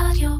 [0.00, 0.30] רדיו.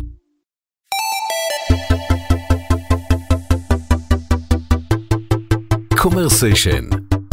[5.96, 6.84] קומרסיישן,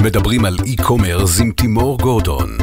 [0.01, 2.57] מדברים על e-commerce עם תימור גורדון.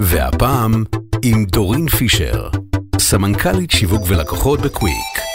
[0.00, 0.84] והפעם
[1.24, 2.48] עם דורין פישר,
[2.98, 5.25] סמנכ"לית שיווק ולקוחות בקוויק.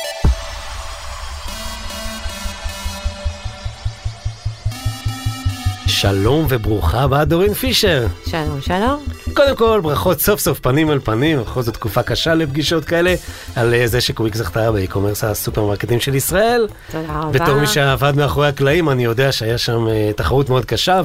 [6.01, 8.07] שלום וברוכה הבאה דורין פישר.
[8.25, 9.03] שלום, שלום.
[9.33, 13.15] קודם כל ברכות סוף סוף פנים אל פנים, בכל זאת תקופה קשה לפגישות כאלה,
[13.55, 16.67] על אה, זה שקוויק זכתה ב e-commerce הסופרמרקטים של ישראל.
[16.91, 17.31] תודה רבה.
[17.31, 21.01] בתור מי שעבד מאחורי הקלעים, אני יודע שהיה שם אה, תחרות מאוד קשה,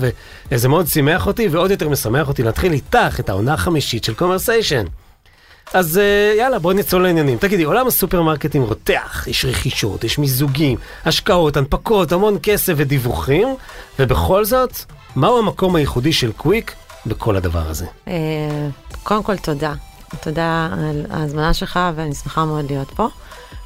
[0.50, 4.84] וזה מאוד שימח אותי, ועוד יותר משמח אותי להתחיל איתך את העונה החמישית של קומרסיישן.
[5.74, 7.38] אז אה, יאללה, בואי נצלול לעניינים.
[7.38, 13.48] תגידי, עולם הסופרמרקטים רותח, יש רכישות, יש מיזוגים, השקעות, הנפקות, המון כסף ודיווחים,
[13.98, 14.76] ובכל זאת,
[15.16, 16.74] מהו המקום הייחודי של קוויק
[17.06, 17.86] בכל הדבר הזה?
[18.08, 18.12] אה,
[19.02, 19.74] קודם כל, תודה.
[20.20, 23.08] תודה על ההזמנה שלך, ואני שמחה מאוד להיות פה.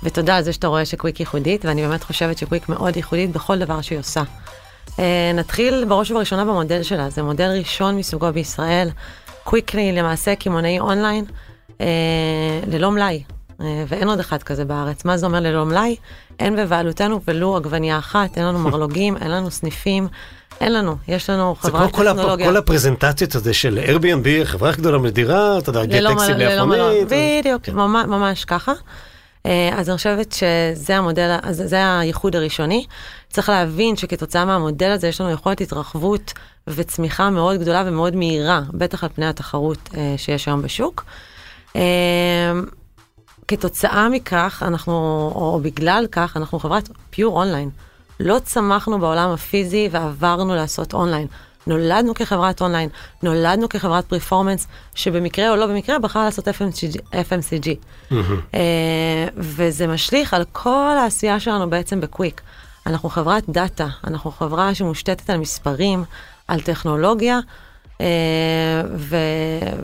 [0.03, 3.81] ותודה על זה שאתה רואה שקוויק ייחודית, ואני באמת חושבת שקוויק מאוד ייחודית בכל דבר
[3.81, 4.23] שהיא עושה.
[4.99, 8.89] אה, נתחיל בראש ובראשונה במודל שלה, זה מודל ראשון מסוגו בישראל.
[9.45, 11.25] קוויקלי למעשה קמעונאי אונליין,
[12.67, 13.23] ללא מלאי,
[13.61, 15.05] אה, ואין עוד אחד כזה בארץ.
[15.05, 15.97] מה זה אומר ללא מלאי?
[16.39, 20.09] אין בבעלותנו ולו עגבנייה אחת, אין לנו מרלוגים, אין לנו סניפים,
[20.61, 20.97] אין לנו.
[21.09, 22.17] יש לנו זה חברת כמו כל, הפ...
[22.17, 22.47] טכנולוגיה.
[22.47, 26.35] כל הפרזנטציות הזה של Airbnb, חברה גדולה מדירה, אתה יודע, גט טקסי.
[26.35, 27.09] ליפונית.
[27.09, 27.75] בדיוק, כן.
[27.75, 28.73] ממש, ממש ככה.
[29.47, 32.87] אה, אז אני חושבת שזה המודל, אז זה הייחוד הראשוני.
[33.29, 36.33] צריך להבין שכתוצאה מהמודל הזה יש לנו יכולת התרחבות
[36.67, 41.05] וצמיחה מאוד גדולה ומאוד מהירה, בטח על פני התחרות אה, שיש היום בשוק.
[41.77, 42.53] אה,
[43.49, 44.93] כתוצאה מכך, אנחנו,
[45.35, 47.71] או בגלל כך, אנחנו חברת pure אונליין.
[48.21, 51.27] לא צמחנו בעולם הפיזי ועברנו לעשות אונליין.
[51.67, 52.89] נולדנו כחברת אונליין,
[53.23, 56.99] נולדנו כחברת performance, שבמקרה או לא במקרה בחרה לעשות FMCG.
[57.13, 57.69] FMCG.
[58.55, 62.41] אה, וזה משליך על כל העשייה שלנו בעצם בקוויק.
[62.87, 66.05] אנחנו חברת דאטה, אנחנו חברה שמושתתת על מספרים,
[66.49, 67.39] על טכנולוגיה,
[68.97, 69.17] ו,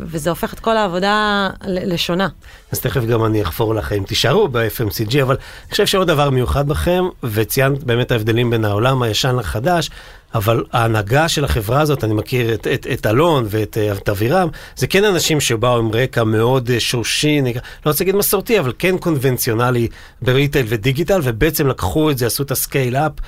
[0.00, 2.28] וזה הופך את כל העבודה לשונה.
[2.72, 7.04] אז תכף גם אני אחפור לכם, תישארו ב-FMCG, אבל אני חושב שעוד דבר מיוחד בכם,
[7.22, 9.90] וציינת באמת ההבדלים בין העולם הישן לחדש,
[10.34, 14.48] אבל ההנהגה של החברה הזאת, אני מכיר את, את, את אלון ואת אה, את אבירם,
[14.76, 18.98] זה כן אנשים שבאו עם רקע מאוד אה, שורשי, לא רוצה להגיד מסורתי, אבל כן
[18.98, 19.88] קונבנציונלי
[20.22, 23.24] בריטייל ודיגיטל, ובעצם לקחו את זה, עשו את ה scale-up אה,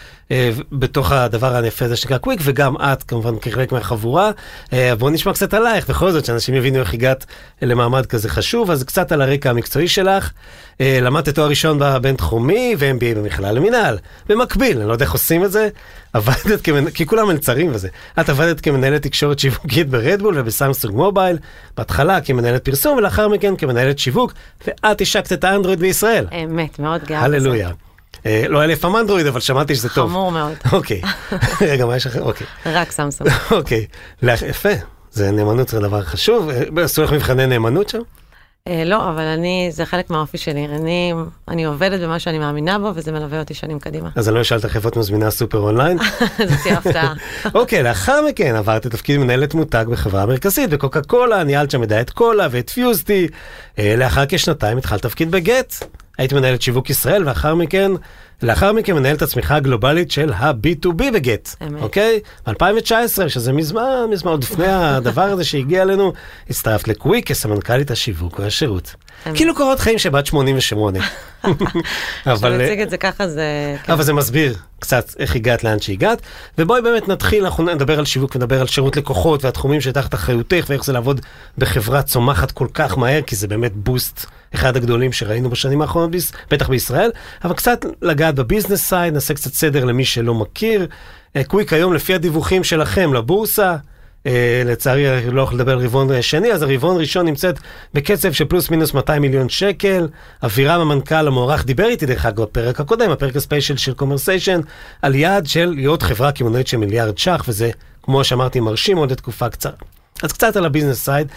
[0.73, 4.31] בתוך הדבר היפה הזה שנקרא קוויק, וגם את כמובן כחלק מהחבורה.
[4.73, 7.27] אה, בואו נשמע קצת עלייך, בכל זאת, שאנשים יבינו איך הגעת
[7.63, 10.31] למעמד כזה חשוב, אז קצת על הרקע המקצועי שלך.
[10.81, 13.99] אה, למדת תואר ראשון בבינתחומי ו-MBA במכללה למינהל.
[14.29, 15.69] במקביל, אני לא יודע איך עושים את זה,
[16.13, 16.91] עבדת כמנ...
[16.91, 17.89] כי כולם מלצרים וזה.
[18.21, 21.39] את עבדת כמנהלת תקשורת שיווקית ברדבול ובסמסונג מובייל,
[21.77, 24.33] בהתחלה כמנהלת פרסום ולאחר מכן כמנהלת שיווק,
[24.67, 26.27] ואת השקת את האנדרואיד בישראל.
[26.45, 27.21] אמת, מאוד גאה.
[27.21, 27.71] הללויה.
[28.27, 30.11] אה, לא היה לי אף פעם אנדרואיד, אבל שמעתי שזה טוב.
[30.11, 30.55] חמור מאוד.
[30.73, 31.03] אוקיי.
[31.61, 32.17] רגע, מה יש לך?
[32.17, 32.47] אוקיי.
[32.67, 33.31] רק סמסונג.
[33.51, 33.87] אוקיי.
[34.23, 34.73] יפה.
[35.11, 36.51] זה נאמנות זה דבר חשוב.
[36.51, 37.99] אה, עשו לך מבחני נאמנות שם?
[38.69, 40.65] אה, לא, אבל אני, זה חלק מהאופי שלי.
[40.65, 41.13] אני,
[41.49, 44.09] אני עובדת במה שאני מאמינה בו, וזה מלווה אותי שנים קדימה.
[44.15, 45.99] אז אני לא אשאל אותך איפה את מזמינה סופר אונליין.
[46.49, 47.15] זאת תהיה הפתעה.
[47.61, 52.11] אוקיי, לאחר מכן עברת לתפקיד מנהלת מותג בחברה המרכזית בקוקה קולה, ניהלת שם את דיאט
[52.11, 53.29] קולה ואת פיוזטי.
[53.79, 55.75] לאחר כשנתיים התחלת תפקיד בגט.
[56.19, 57.93] היית מנהלת שיווק ישראל, ואחר מכן,
[58.43, 61.55] לאחר מכן מנהלת הצמיחה הגלובלית של ה-B2B בגט.
[61.63, 61.83] אמת.
[61.83, 62.21] אוקיי?
[62.47, 66.13] ב-2019, שזה מזמן, מזמן, עוד לפני הדבר הזה שהגיע אלינו,
[66.51, 68.95] הצטרפת לקוויק כסמנכ"לית השיווק והשירות.
[69.35, 70.99] כאילו קורות חיים שבת 88.
[71.43, 72.65] כשאתה אבל...
[72.65, 73.77] מציג את זה ככה, זה...
[73.85, 73.93] כן.
[73.93, 76.23] אבל זה מסביר קצת איך הגעת לאן שהגעת.
[76.59, 80.85] ובואי באמת נתחיל, אנחנו נדבר על שיווק ונדבר על שירות לקוחות והתחומים שתחת אחריותך ואיך
[80.85, 81.21] זה לעבוד
[81.59, 86.11] בחברה צומחת כל כך מהר, כי זה באמת בוסט אחד הגדולים שראינו בשנים האחרונות,
[86.51, 87.11] בטח בישראל.
[87.45, 90.87] אבל קצת לגעת ב business side, נעשה קצת סדר למי שלא מכיר.
[91.37, 93.77] אה, קוויק היום לפי הדיווחים שלכם לבורסה.
[94.27, 94.31] אה,
[94.65, 97.59] לצערי אני לא יכול לדבר על רבעון אה, שני, אז הרבעון ראשון נמצאת
[97.95, 100.09] בקצב של פלוס מינוס 200 מיליון שקל.
[100.45, 104.61] אבירם המנכ"ל המוערך דיבר איתי דרך אגב בפרק הקודם, הפרק ה special של קומרסיישן,
[105.03, 107.71] על יעד של להיות חברה קמעונאית של מיליארד ש"ח, וזה,
[108.03, 109.73] כמו שאמרתי, מרשים מאוד לתקופה קצרה.
[110.23, 111.29] אז קצת על ה business side.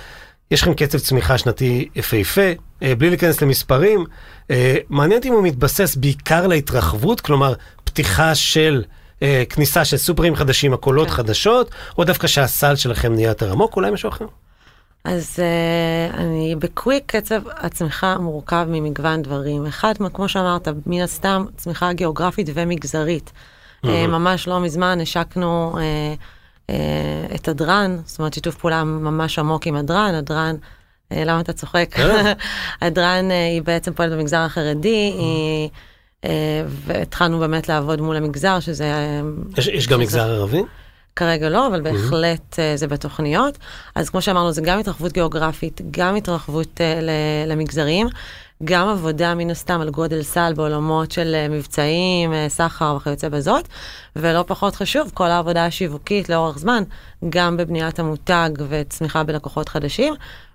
[0.52, 2.52] יש לכם קצב צמיחה שנתי יפהפה,
[2.84, 4.06] אה, בלי להיכנס למספרים.
[4.52, 7.54] אה, מעניין אם הוא מתבסס בעיקר להתרחבות, כלומר,
[7.84, 8.84] פתיחה של...
[9.22, 11.14] אה, כניסה של סופרים חדשים, הקהלות כן.
[11.14, 14.26] חדשות, או דווקא שהסל שלכם נהיה יותר עמוק, אולי משהו אחר?
[15.04, 19.66] אז uh, אני בקוויק קצב הצמיחה מורכב ממגוון דברים.
[19.66, 23.32] אחד, כמו שאמרת, מן הסתם צמיחה גיאוגרפית ומגזרית.
[23.86, 29.68] Uh, ממש לא מזמן השקנו uh, uh, את הדרן, זאת אומרת שיתוף פעולה ממש עמוק
[29.68, 30.56] עם הדרן, הדרן
[31.12, 31.96] אה, למה אתה צוחק?
[32.00, 32.34] אה.
[32.88, 35.74] הדרן אה, היא בעצם פועלת במגזר החרדי, היא, אה,
[36.68, 38.84] והתחלנו באמת לעבוד מול המגזר, שזה...
[38.84, 39.22] אה,
[39.58, 40.62] יש, יש גם מגזר ערבי?
[41.16, 43.58] כרגע לא, אבל בהחלט אה, זה בתוכניות.
[43.96, 47.00] אז כמו שאמרנו, זה גם התרחבות גיאוגרפית, גם התרחבות אה,
[47.48, 48.08] למגזרים,
[48.64, 53.68] גם עבודה מן הסתם על גודל סל בעולמות של אה, מבצעים, אה, סחר וכיוצא בזאת,
[54.16, 56.84] ולא פחות חשוב, כל העבודה השיווקית לאורך זמן,
[57.30, 60.14] גם בבניית המותג וצמיחה בלקוחות חדשים.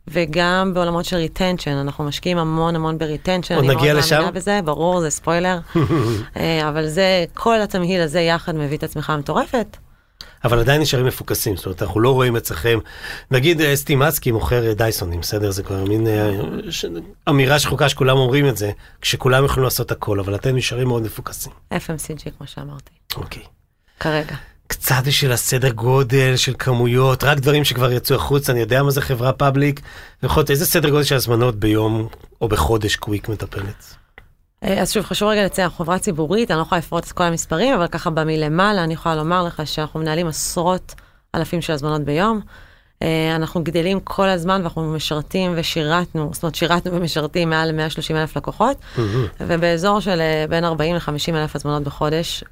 [0.08, 4.14] וגם בעולמות של retention, אנחנו משקיעים המון המון ב retention, עוד אני נגיע מאוד לשם?
[4.14, 5.58] מאמינה בזה, ברור, זה ספוילר,
[6.36, 9.76] אה, אבל זה, כל התמהיל הזה יחד מביא את הצמיחה המטורפת.
[10.44, 12.78] אבל עדיין נשארים מפוקסים, זאת אומרת, אנחנו לא רואים אצלכם,
[13.30, 15.50] נגיד אה, סטימצקי מוכר אה, דייסונים, בסדר?
[15.50, 16.32] זה כבר מין אה,
[16.70, 16.84] ש...
[17.28, 18.70] אמירה שחוקה שכולם אומרים את זה,
[19.00, 21.52] כשכולם יכולים לעשות הכל, אבל אתם נשארים מאוד מפוקסים.
[21.74, 23.42] FMCG, כמו שאמרתי, אוקיי.
[24.00, 24.36] כרגע.
[24.66, 29.00] קצת בשביל הסדר גודל של כמויות, רק דברים שכבר יצאו החוצה, אני יודע מה זה
[29.00, 29.80] חברה פאבליק,
[30.22, 32.08] ויכול להיות איזה סדר גודל של הזמנות ביום
[32.40, 33.94] או בחודש קוויק מטפלת.
[34.66, 37.24] אה, אז שוב, חשוב רגע לציין, אנחנו חברה ציבורית, אני לא יכולה לפרוט את כל
[37.24, 40.94] המספרים, אבל ככה במלמעלה אני יכולה לומר לך שאנחנו מנהלים עשרות
[41.34, 42.40] אלפים של הזמנות ביום.
[43.02, 48.36] אה, אנחנו גדלים כל הזמן ואנחנו משרתים ושירתנו, זאת אומרת שירתנו ומשרתים מעל 130 אלף
[48.36, 48.76] לקוחות,
[49.40, 52.44] ובאזור של אה, בין 40 ל-50 אלף הזמנות בחודש,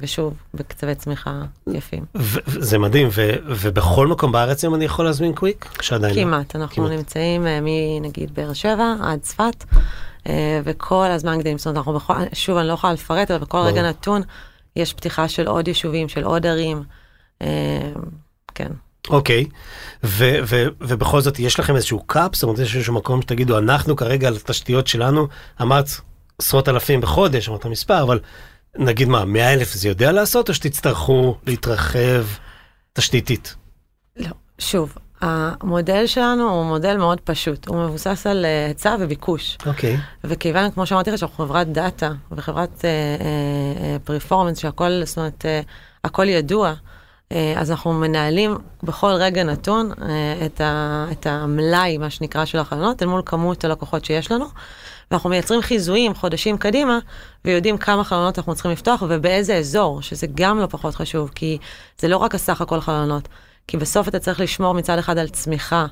[0.00, 2.04] ושוב, בקצבי צמיחה יפים.
[2.46, 3.08] זה מדהים,
[3.46, 5.68] ובכל מקום בארץ היום אני יכול להזמין קוויק?
[5.80, 6.22] שעדיין לא.
[6.22, 6.88] כמעט, אנחנו.
[6.88, 9.64] נמצאים מנגיד באר שבע עד צפת,
[10.64, 13.82] וכל הזמן גדלים, זאת אומרת, אנחנו בכל, שוב, אני לא יכולה לפרט, אבל בכל רגע.
[13.82, 14.22] נתון
[14.76, 16.82] יש פתיחה של עוד יישובים, של עוד ערים,
[17.42, 17.92] אה,
[18.54, 18.72] כן.
[19.10, 19.44] אוקיי,
[20.04, 23.96] ו- ו- ובכל זאת יש לכם איזשהו קאפ, זאת אומרת יש איזשהו מקום שתגידו אנחנו
[23.96, 25.28] כרגע על התשתיות שלנו,
[25.62, 25.86] אמרת
[26.38, 28.20] עשרות אלפים בחודש, אמרת מספר, אבל
[28.78, 32.24] נגיד מה, 100 אלף זה יודע לעשות או שתצטרכו להתרחב
[32.92, 33.54] תשתיתית?
[34.16, 39.58] לא, שוב, המודל שלנו הוא מודל מאוד פשוט, הוא מבוסס על אה, היצע וביקוש.
[39.66, 42.84] אוקיי, וכיוון, כמו שאמרתי לך, שאנחנו חברת דאטה וחברת
[44.04, 45.60] פרפורמנס, שהכל, זאת אומרת, אה,
[46.04, 46.74] הכל ידוע,
[47.32, 52.58] אה, אז אנחנו מנהלים בכל רגע נתון אה, את, ה, את המלאי, מה שנקרא, של
[52.58, 54.46] החלונות, אל מול כמות הלקוחות שיש לנו.
[55.10, 56.98] ואנחנו מייצרים חיזויים חודשים קדימה,
[57.44, 61.58] ויודעים כמה חלונות אנחנו צריכים לפתוח ובאיזה אזור, שזה גם לא פחות חשוב, כי
[61.98, 63.28] זה לא רק הסך הכל חלונות,
[63.66, 65.86] כי בסוף אתה צריך לשמור מצד אחד על צמיחה,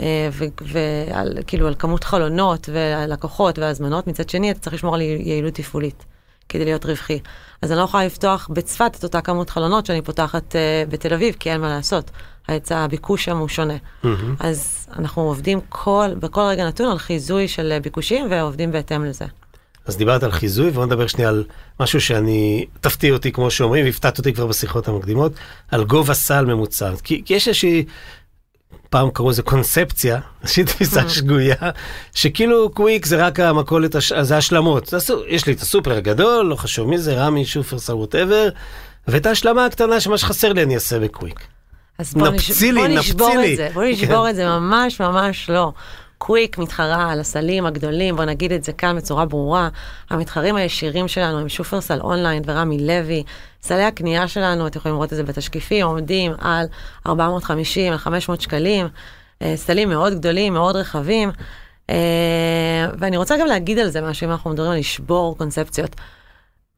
[0.00, 0.28] אה,
[0.60, 6.04] ועל כאילו על כמות חלונות ולקוחות והזמנות, מצד שני אתה צריך לשמור על יעילות תפעולית
[6.48, 7.20] כדי להיות רווחי.
[7.62, 11.36] אז אני לא יכולה לפתוח בצפת את אותה כמות חלונות שאני פותחת אה, בתל אביב,
[11.40, 12.10] כי אין מה לעשות.
[12.48, 13.74] ההיצע, הביקוש שם הוא שונה.
[14.40, 19.24] אז אנחנו עובדים כל, בכל רגע נתון על חיזוי של ביקושים ועובדים בהתאם לזה.
[19.90, 21.44] אז דיברת על חיזוי ובוא נדבר שנייה על
[21.80, 25.32] משהו שאני, תפתיע אותי כמו שאומרים, והפתעת אותי כבר בשיחות המקדימות,
[25.70, 26.90] על גובה סל ממוצע.
[27.04, 27.84] כי, כי יש איזושהי,
[28.90, 31.54] פעם קראו לזה קונספציה, איזושהי תפיסה שגויה,
[32.14, 34.94] שכאילו קוויק זה רק המכולת, הש- זה השלמות.
[35.28, 38.48] יש לי את הסופר הגדול, לא חשוב מי זה, רמי, שופרסל, ווטאבר,
[39.08, 41.40] ואת ההשלמה הקטנה שמה שחסר לי אני אעשה בקוויק.
[41.98, 42.50] אז בוא, נש...
[42.50, 43.52] נפצי לי, בוא נשבור נפצי לי.
[43.52, 44.30] את זה, בוא נשבור כן.
[44.30, 45.72] את זה ממש ממש לא.
[46.22, 49.68] קוויק מתחרה על הסלים הגדולים, בוא נגיד את זה כאן בצורה ברורה.
[50.10, 53.22] המתחרים הישירים שלנו הם שופרסל אונליין ורמי לוי.
[53.62, 56.66] סלי הקנייה שלנו, אתם יכולים לראות את זה בתשקיפים, עומדים על
[57.06, 58.88] 450 על 500 שקלים.
[59.42, 61.30] אה, סלים מאוד גדולים, מאוד רחבים.
[61.90, 65.96] אה, ואני רוצה גם להגיד על זה משהו, אם אנחנו מדברים על לשבור קונספציות.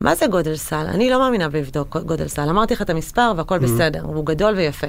[0.01, 0.87] מה זה גודל סל?
[0.89, 2.49] אני לא מאמינה בלבדוק גודל סל.
[2.49, 4.87] אמרתי לך את המספר והכל בסדר, הוא גדול ויפה.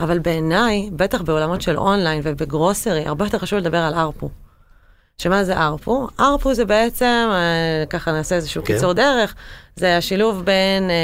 [0.00, 4.30] אבל בעיניי, בטח בעולמות של אונליין ובגרוסרי, הרבה יותר חשוב לדבר על ארפו.
[5.18, 6.08] שמה זה ארפו?
[6.20, 8.74] ארפו זה בעצם, אה, ככה נעשה איזשהו כן.
[8.74, 9.34] קיצור דרך,
[9.76, 10.94] זה השילוב בין אה,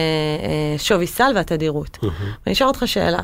[0.42, 1.98] אה, שווי סל והתדירות.
[2.02, 3.22] ואני אשאל אותך שאלה,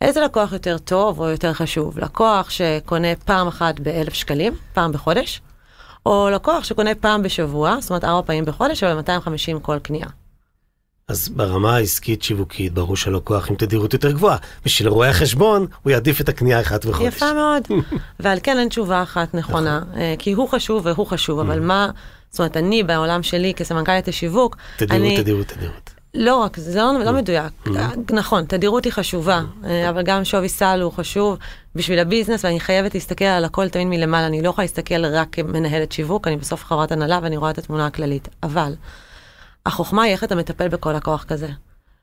[0.00, 1.98] איזה לקוח יותר טוב או יותר חשוב?
[1.98, 5.42] לקוח שקונה פעם אחת באלף שקלים, פעם בחודש,
[6.06, 10.06] או לקוח שקונה פעם בשבוע, זאת אומרת ארבע פעמים בחודש, אבל 250 כל קנייה.
[11.08, 14.36] אז ברמה העסקית שיווקית ברור שהלקוח עם תדירות יותר גבוהה.
[14.64, 17.08] בשביל רואה החשבון הוא יעדיף את הקנייה אחת בחודש.
[17.16, 17.62] יפה מאוד.
[18.20, 20.00] ועל כן אין תשובה אחת נכונה, נכון.
[20.00, 21.62] אה, כי הוא חשוב והוא חשוב, אבל Mm.
[21.62, 21.88] מה,
[22.30, 25.90] זאת אומרת, אני בעולם שלי כסמנכ"לית השיווק, תדירות, אני, תדירות, תדירות.
[26.14, 27.04] לא רק, זה לא, Mm.
[27.04, 27.52] לא מדויק.
[28.12, 31.38] נכון, תדירות היא חשובה, אה, אבל גם שווי סל הוא חשוב
[31.74, 34.26] בשביל הביזנס, ואני חייבת להסתכל על הכל תמיד מלמעלה.
[34.26, 37.86] אני לא יכולה להסתכל רק כמנהלת שיווק, אני בסוף חברת הנהלה ואני רואה את התמונה
[37.86, 38.28] הכללית.
[38.42, 38.72] אבל
[39.66, 41.48] החוכמה היא איך אתה מטפל בכל לקוח כזה,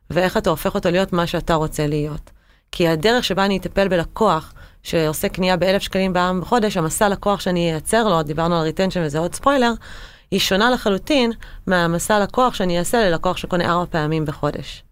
[0.10, 2.32] ואיך אתה הופך אותו להיות מה שאתה רוצה להיות.
[2.72, 4.54] כי הדרך שבה אני אטפל בלקוח
[4.84, 9.20] שעושה קנייה באלף שקלים בעם בחודש, המסע לקוח שאני אייצר לו, דיברנו על retention וזה
[9.20, 9.74] עוד ספוילר,
[10.32, 11.32] היא שונה לחלוטין
[11.68, 14.84] מהמסע לקוח שאני אעשה ללקוח שקונה ארבע פעמים בחודש.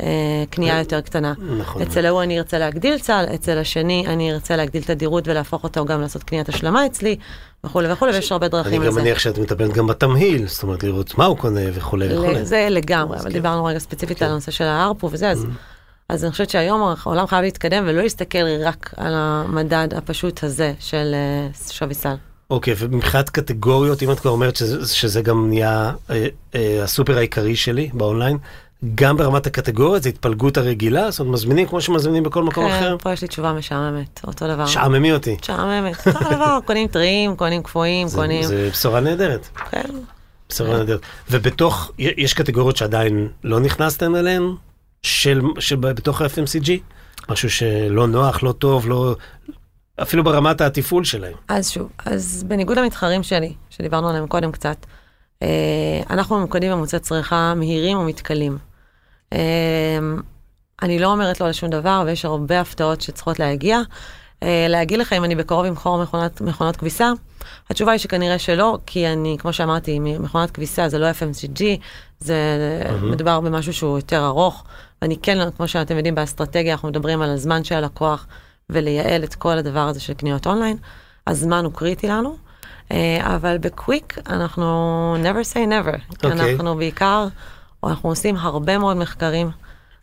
[0.00, 1.34] אה, קנייה יותר קטנה.
[1.58, 1.82] נכון.
[1.82, 6.00] אצל ההוא אני ארצה להגדיל סל, אצל השני אני ארצה להגדיל תדירות ולהפוך אותו גם
[6.00, 7.16] לעשות קניית השלמה אצלי,
[7.64, 9.00] וכולי וכולי, ויש הרבה אני דרכים גם לזה.
[9.00, 12.44] מניח שאת מטפלת גם בתמהיל, זאת אומרת לראות מה הוא קונה וכולי וכולי.
[12.44, 13.32] זה לגמרי, אבל כן.
[13.32, 15.44] דיברנו רגע ספציפית על הנושא של הארפו וזה, אז...
[15.44, 15.74] Mm-hmm.
[16.08, 21.14] אז אני חושבת שהיום העולם חייב להתקדם ולא להסתכל רק על המדד הפשוט הזה של
[21.14, 22.14] אה, שווי סל.
[22.50, 27.56] אוקיי, ומבחינת קטגוריות, אם את כבר אומרת שזה, שזה גם נהיה אה, אה, הסופר העיקרי
[27.56, 28.38] שלי באונליין,
[28.94, 32.90] גם ברמת הקטגוריות, זה התפלגות הרגילה, זאת אומרת, מזמינים כמו שמזמינים בכל מקום אחר?
[32.90, 34.66] כן, פה יש לי תשובה משעממת, אותו דבר.
[34.66, 35.36] שעממי אותי.
[35.40, 38.42] משעממת, אותו דבר, קונים טריים, קונים קפואים, קונים...
[38.42, 39.90] זה בשורה נהדרת, כן.
[40.48, 41.00] בשורה נהדרת.
[41.30, 44.42] ובתוך, יש קטגוריות שעדיין לא נכנסתם אליהן,
[45.02, 46.70] של, שבתוך ה-FMCG?
[47.28, 49.16] משהו שלא נוח, לא טוב, לא...
[50.02, 51.34] אפילו ברמת התפעול שלהם.
[51.48, 54.86] אז שוב, אז בניגוד למתחרים שלי, שדיברנו עליהם קודם קצת,
[55.42, 55.48] אה,
[56.10, 58.58] אנחנו ממוקדים במוצאי צריכה מהירים ומתכלים.
[59.34, 59.98] אה,
[60.82, 63.80] אני לא אומרת לא לשום דבר, ויש הרבה הפתעות שצריכות להגיע.
[64.42, 67.12] אה, להגיד לך אם אני בקרוב אמכור מכונת, מכונות כביסה?
[67.70, 71.62] התשובה היא שכנראה שלא, כי אני, כמו שאמרתי, מכונת כביסה זה לא FMCG,
[72.20, 72.36] זה
[72.90, 73.10] מהמם.
[73.10, 74.64] מדובר במשהו שהוא יותר ארוך.
[75.02, 78.26] ואני כן, כמו שאתם יודעים, באסטרטגיה אנחנו מדברים על הזמן של הלקוח
[78.70, 80.76] ולייעל את כל הדבר הזה של קניות אונליין.
[81.26, 82.36] הזמן הוא קריטי לנו,
[82.92, 85.98] אה, אבל בקוויק אנחנו never say never.
[86.10, 86.32] אוקיי.
[86.32, 87.26] אנחנו בעיקר,
[87.88, 89.50] אנחנו עושים הרבה מאוד מחקרים,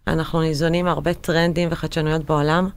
[0.08, 2.70] אנחנו ניזונים מהרבה טרנדים וחדשנויות בעולם,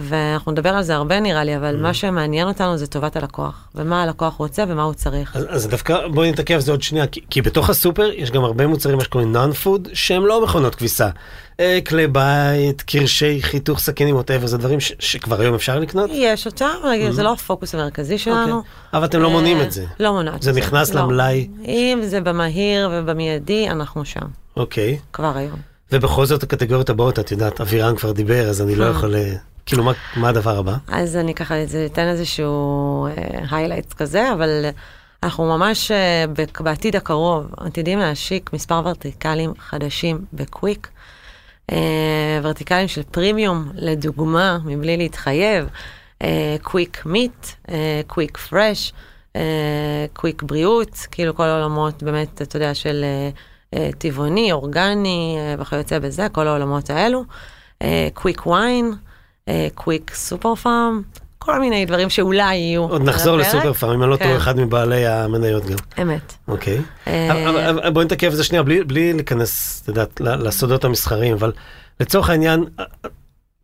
[0.00, 4.02] ואנחנו נדבר על זה הרבה נראה לי, אבל מה שמעניין אותנו זה טובת הלקוח, ומה
[4.02, 5.36] הלקוח רוצה ומה הוא צריך.
[5.36, 8.66] אז, אז דווקא בואי נתעכב זה עוד שנייה, כי, כי בתוך הסופר יש גם הרבה
[8.66, 11.08] מוצרים, מה שקוראים non-food, שהם לא מכונות כביסה.
[11.60, 16.10] אה, כלי בית, קרשי חיתוך סכינים, whatever, זה דברים ש, שכבר היום אפשר לקנות?
[16.12, 18.56] יש אותם, אבל זה לא הפוקוס המרכזי שלנו.
[18.56, 18.70] אוקיי.
[18.92, 19.84] אבל אתם לא מונעים אה, את זה.
[20.00, 20.42] לא מונעת.
[20.42, 21.00] זה נכנס לא.
[21.00, 21.48] למלאי?
[21.64, 24.26] אם זה במהיר ובמיידי, אנחנו שם,
[24.56, 24.98] אוקיי.
[25.12, 25.58] כבר היום.
[25.92, 28.90] ובכל זאת הקטגוריות הבאות, את יודעת, אבירם כבר דיבר, אז אני לא אה.
[28.90, 29.14] יכול...
[29.66, 30.76] אה, כאילו, מה, מה הדבר הבא?
[30.88, 31.54] אז אני ככה
[31.86, 33.06] אתן איזשהו
[33.50, 34.64] highlights כזה, אבל
[35.22, 40.88] אנחנו ממש אה, ב- בעתיד הקרוב עתידים להשיק מספר ורטיקלים חדשים בקוויק.
[41.72, 45.68] אה, ורטיקלים של פרימיום, לדוגמה, מבלי להתחייב,
[46.62, 47.46] קוויק meat,
[48.06, 48.92] קוויק fresh,
[50.12, 53.30] קוויק בריאות, כאילו כל העולמות באמת, אתה יודע, של אה,
[53.78, 57.24] אה, טבעוני, אורגני אה, וכיוצא בזה, כל העולמות האלו.
[58.14, 58.92] קוויק ויין,
[59.74, 61.02] קוויק סופר פארם,
[61.38, 62.82] כל מיני דברים שאולי יהיו.
[62.82, 63.36] עוד נחזור.
[63.36, 64.36] לסופר פארם, אם אני לא טועה, כן.
[64.36, 65.76] אחד מבעלי המניות גם.
[66.02, 66.34] אמת.
[66.48, 66.78] אוקיי.
[67.06, 71.52] אה, בואי נתעכב על זה שנייה, בלי, להיכנס, את יודעת, לסודות המסחריים, אבל
[72.00, 72.64] לצורך העניין,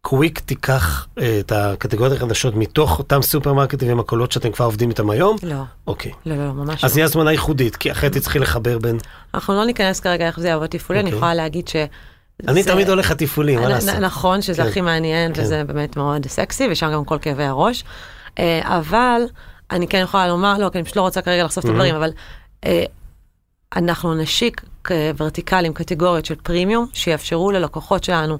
[0.00, 5.36] קוויק תיקח אה, את הקטגוריות החדשות מתוך אותם סופרמרקטים ומכולות שאתם כבר עובדים איתם היום?
[5.42, 6.12] לא, אוקיי.
[6.26, 6.98] לא, לא, לא, ממש אז לא.
[6.98, 8.98] יהיה הזמנה ייחודית, כי אחרת תצטרכי לחבר בין...
[9.34, 11.16] אנחנו לא ניכנס כרגע איך זה יעבוד תפעולי, אני אוקיי.
[11.16, 11.76] יכולה להגיד ש...
[12.48, 13.94] אני תמיד הולך לתפעולים, מה לעשות?
[13.94, 14.68] נכון שזה כן.
[14.68, 15.42] הכי מעניין כן.
[15.42, 17.84] וזה באמת מאוד סקסי ושם גם כל כאבי הראש.
[18.38, 19.22] אה, אבל
[19.70, 21.70] אני כן יכולה לומר, לא, כי אני פשוט לא רוצה כרגע לחשוף את.
[21.70, 22.10] הדברים, אבל
[22.64, 22.84] אה,
[23.76, 24.62] אנחנו נשיק
[25.16, 28.38] ורטיקלים, קטגוריות של פרימיום, שיאפשרו ללקוחות שלנו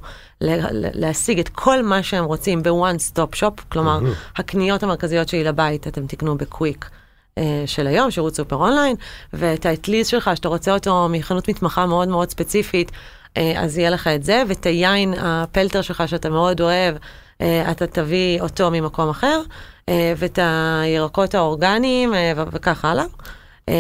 [0.95, 4.01] להשיג את כל מה שהם רוצים ב-one stop shop, כלומר.
[4.37, 6.91] הקניות המרכזיות שלי לבית אתם תקנו בקוויק.
[7.39, 8.97] אה, של היום, שירות סופר אונליין,
[9.33, 12.93] ואת האטליז שלך, שאתה רוצה אותו מחנות מתמחה מאוד מאוד ספציפית,
[13.57, 16.97] אז יהיה לך את זה, ואת היין הפלטר שלך שאתה מאוד אוהב,
[17.41, 19.41] אה, אתה תביא אותו ממקום אחר,
[19.89, 20.39] אה, ואת
[20.83, 23.05] הירקות האורגניים אה, וכך הלאה.
[23.69, 23.75] אה,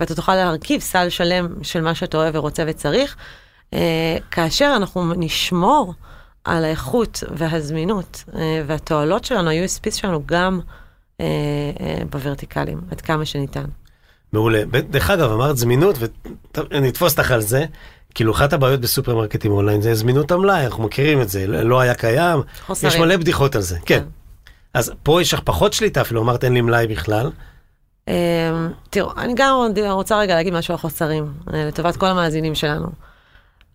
[0.00, 3.16] ואתה תוכל להרכיב סל שלם של מה שאתה אוהב ורוצה וצריך,
[3.74, 5.94] אה, כאשר אנחנו נשמור
[6.44, 10.60] על האיכות והזמינות אה, והתועלות שלנו, ה-USP שלנו גם
[11.20, 11.26] אה,
[11.80, 13.64] אה, בוורטיקלים, עד כמה שניתן.
[14.32, 14.64] מעולה.
[14.64, 15.96] דרך אגב, אמרת זמינות,
[16.88, 17.64] אתפוס אותך על זה.
[18.16, 22.42] כאילו, אחת הבעיות בסופרמרקטים אונליין זה זמינות המלאי, אנחנו מכירים את זה, לא היה קיים,
[22.66, 22.92] חוסרים.
[22.92, 23.98] יש מלא בדיחות על זה, כן.
[23.98, 24.04] כן.
[24.74, 27.30] אז פה יש לך פחות שליטה, אפילו אמרת אין לי מלאי בכלל.
[28.08, 28.12] אמ,
[28.90, 29.54] תראו, אני גם
[29.90, 32.86] רוצה רגע להגיד משהו על חוסרים, אה, לטובת כל המאזינים שלנו.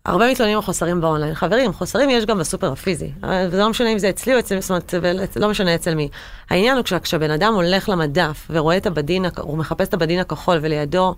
[0.06, 1.34] הרבה מתלוננים על חוסרים באונליין.
[1.34, 3.10] חברים, חוסרים יש גם בסופר הפיזי.
[3.22, 4.94] וזה לא משנה אם זה אצלי או אצל, זאת אומרת,
[5.36, 6.08] לא משנה אצל מי.
[6.50, 10.58] העניין הוא כשה- כשהבן אדם הולך למדף ורואה את הבדין, הוא מחפש את הבדין הכחול
[10.62, 11.14] ולידו,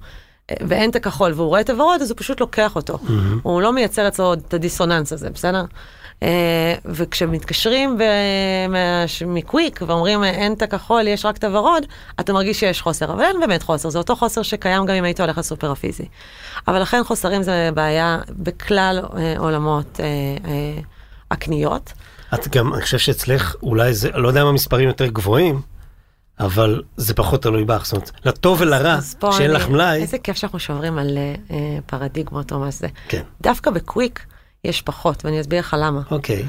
[0.51, 2.99] ואין את הכחול והוא רואה את הוורוד, אז הוא פשוט לוקח אותו.
[3.43, 5.65] הוא לא מייצר אצלו את הדיסוננס הזה, בסדר?
[6.23, 7.99] אה, וכשמתקשרים
[9.27, 11.87] מקוויק ואומרים אין את הכחול, יש רק את הוורוד,
[12.21, 15.21] אתה מרגיש שיש חוסר, אבל אין באמת חוסר, זה אותו חוסר שקיים גם אם היית
[15.21, 16.05] הולך לסופר הפיזי.
[16.69, 20.05] אבל לכן חוסרים זה בעיה בכלל אה, עולמות אה,
[20.45, 20.81] אה,
[21.31, 21.93] הקניות.
[22.35, 25.61] את גם, אני חושב שאצלך, אולי זה, לא יודע אם המספרים יותר גבוהים,
[26.41, 28.99] אבל זה פחות תלוי בך, זאת אומרת, לטוב ולרע,
[29.33, 31.19] שאין לך מלאי, איזה כיף שאנחנו שומרים על
[31.51, 32.89] אה, פרדיגמות או מה שזה.
[33.09, 33.23] כן.
[33.41, 34.27] דווקא בקוויק
[34.65, 36.01] יש פחות, ואני אסביר לך למה.
[36.11, 36.45] אוקיי.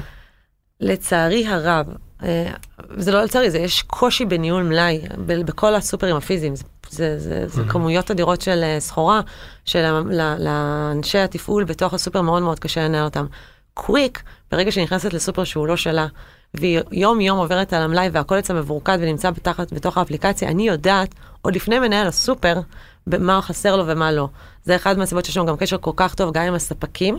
[0.80, 1.86] לצערי הרב,
[2.22, 2.50] אה,
[2.96, 6.56] זה לא לצערי, זה יש קושי בניהול מלאי ב- בכל הסופרים הפיזיים.
[6.56, 9.20] זה, זה, זה, זה כמויות אדירות של אה, סחורה,
[9.64, 13.26] שלאנשי התפעול בתוך הסופר מאוד מאוד קשה לנהל אותם.
[13.74, 16.06] קוויק, ברגע שהיא נכנסת לסופר שהוא לא שלה,
[16.54, 21.14] והיא יום יום עוברת על המלאי והכל אצלה מבורקד ונמצא בתחת, בתוך האפליקציה, אני יודעת,
[21.42, 22.60] עוד לפני מנהל הסופר,
[23.06, 24.28] מה חסר לו ומה לא.
[24.64, 27.18] זה אחד מהסיבות שיש לנו גם קשר כל כך טוב גם עם הספקים.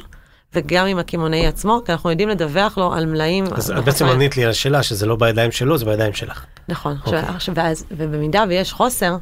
[0.53, 3.45] וגם עם הקמעונאי עצמו, כי אנחנו יודעים לדווח לו על מלאים.
[3.51, 6.45] אז את בעצם ענית לי על השאלה שזה לא בידיים שלו, זה בידיים שלך.
[6.69, 7.19] נכון, אוקיי.
[7.19, 9.17] עכשיו, ואז, ובמידה ויש חוסר,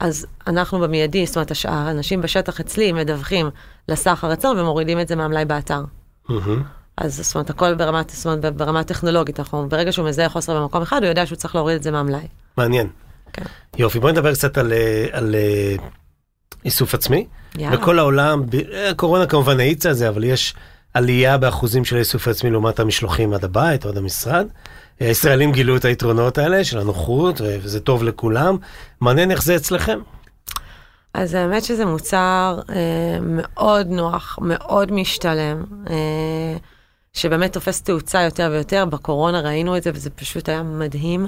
[0.00, 3.50] אז אנחנו במיידי, זאת אומרת, האנשים בשטח אצלי מדווחים
[3.88, 5.82] לסחר אצלנו ומורידים את זה מהמלאי באתר.
[6.28, 6.62] מהמם.
[7.00, 10.82] אז זאת אומרת, הכל ברמת, זאת אומרת, ברמה טכנולוגית, אנחנו, ברגע שהוא מזהה חוסר במקום
[10.82, 12.26] אחד, הוא יודע שהוא צריך להוריד את זה מהמלאי.
[12.56, 12.86] מעניין.
[13.32, 13.44] כן.
[13.78, 15.76] יופי, בואי נדבר קצת על, אה, על אה,
[16.64, 17.26] איסוף עצמי.
[17.58, 17.76] יאללה.
[17.76, 20.54] בכל העולם, ב- אה, הקורונה כמובן האיצה את זה, אבל יש
[20.94, 24.46] עלייה באחוזים של האיסוף העצמי לעומת המשלוחים עד הבית או עד המשרד.
[25.00, 28.56] הישראלים גילו את היתרונות האלה של הנוחות, וזה טוב לכולם.
[29.00, 29.98] מעניין איך זה אצלכם.
[31.14, 36.56] אז האמת שזה מוצר אה, מאוד נוח, מאוד משתלם, אה,
[37.12, 38.84] שבאמת תופס תאוצה יותר ויותר.
[38.84, 41.26] בקורונה ראינו את זה וזה פשוט היה מדהים.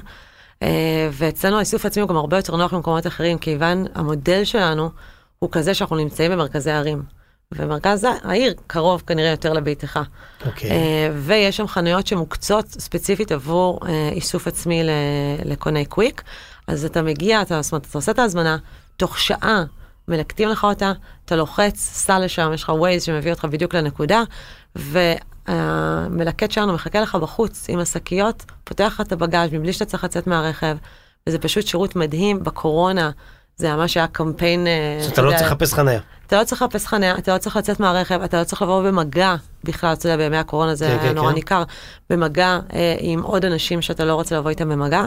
[0.63, 4.91] אה, ואצלנו האיסוף העצמי הוא גם הרבה יותר נוח ממקומות אחרים, כיוון המודל שלנו
[5.39, 7.03] הוא כזה שאנחנו נמצאים במרכזי הערים.
[7.53, 10.01] ומרכז העיר קרוב כנראה יותר לביתך.
[10.47, 10.71] אוקיי.
[10.71, 14.83] אה, ויש שם חנויות שמוקצות ספציפית עבור אה, איסוף עצמי
[15.45, 16.23] לקוני קוויק.
[16.67, 18.57] אז אתה מגיע, אתה, זאת אומרת, אתה עושה את ההזמנה,
[18.97, 19.65] תוך שעה
[20.09, 20.93] מלקטים לך אותה,
[21.25, 24.23] אתה לוחץ, סע לשם, יש לך ווייז שמביא אותך בדיוק לנקודה,
[25.49, 30.27] והמלקט שלנו מחכה לך בחוץ עם השקיות, פותח לך את הבגאז' מבלי שאתה צריך לצאת
[30.27, 30.77] מהרכב,
[31.27, 32.45] וזה פשוט שירות מדהים.
[32.45, 33.11] בקורונה
[33.57, 34.67] זה ממש היה קמפיין...
[34.67, 36.01] אה, אז אתה לא יודע, צריך לחפש חניה.
[36.27, 39.35] אתה לא צריך לחפש חניה, אתה לא צריך לצאת מהרכב, אתה לא צריך לבוא במגע
[39.65, 41.35] בכלל, אתה יודע, בימי הקורונה זה כן, כן, נורא כן.
[41.35, 41.63] ניכר,
[42.11, 45.05] במגע אה, עם עוד אנשים שאתה לא רוצה לבוא איתם במגע,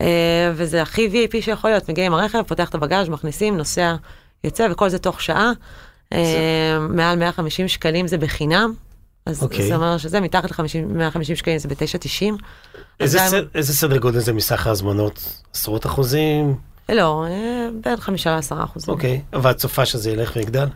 [0.00, 3.94] אה, וזה הכי VIP שיכול להיות, מגיע עם הרכב, פותח את הבגאז', מכניסים, נוסע,
[4.44, 5.52] יוצא, וכל זה תוך שעה,
[6.12, 8.72] אה, מעל 150 שקלים זה בחינם.
[9.30, 9.68] אז אוקיי.
[9.68, 12.42] זה אומר שזה מתחת ל-150 שקלים זה ב-9.90.
[13.00, 15.42] איזה, סד, איזה סדר גודל זה מסך ההזמנות?
[15.54, 16.56] עשרות אחוזים?
[16.88, 18.94] לא, אה, בין 5 ל-10 אחוזים.
[18.94, 19.20] אוקיי.
[19.42, 20.66] ואת צופה שזה ילך ויגדל?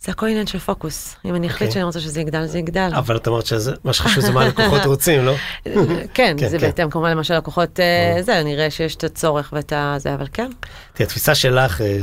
[0.00, 1.16] זה הכל עניין של פוקוס.
[1.24, 1.72] אם אני אחליט אוקיי.
[1.72, 2.90] שאני רוצה שזה יגדל, זה יגדל.
[2.94, 5.34] אבל את אמרת שזה, מה שחשוב זה מה הלקוחות רוצים, לא?
[5.64, 6.66] כן, כן, זה כן.
[6.66, 9.94] בהתאם כמובן למה שהלקוחות, אה, זה, נראה שיש את הצורך ואת ה...
[9.98, 10.50] זה, אבל כן.
[10.94, 11.98] תראי, התפיסה שלך, אה,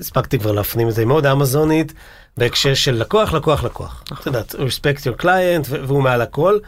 [0.00, 1.92] הספקתי כבר להפנים את זה, היא מאוד אמזונית,
[2.36, 4.04] בהקשר של לקוח, לקוח, לקוח.
[4.20, 6.58] את יודעת, respect your client, והוא מעל הכל.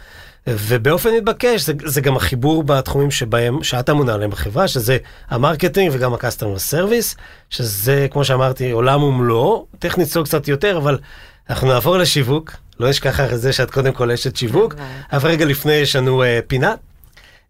[0.47, 4.99] ובאופן מתבקש, זה, זה גם החיבור בתחומים שבהם, שאת אמונה עליהם בחברה, שזה
[5.31, 7.17] ה marketing וגם ה-customer service,
[7.51, 10.99] שזה, כמו שאמרתי, עולם ומלואו, טכנית נצלול קצת יותר, אבל
[11.51, 14.75] אנחנו נעבור לשיווק, לא נשכח אחרי זה שאת קודם כל אשת שיווק.
[15.13, 16.75] אבל רגע לפני יש לנו uh, פינה.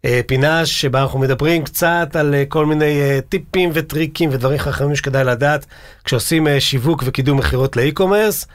[0.05, 4.95] Uh, פינה שבה אנחנו מדברים קצת על uh, כל מיני uh, טיפים וטריקים ודברים חכמים
[4.95, 5.65] שכדאי לדעת
[6.03, 8.47] כשעושים שיווק וקידום מכירות לאי-קומרס.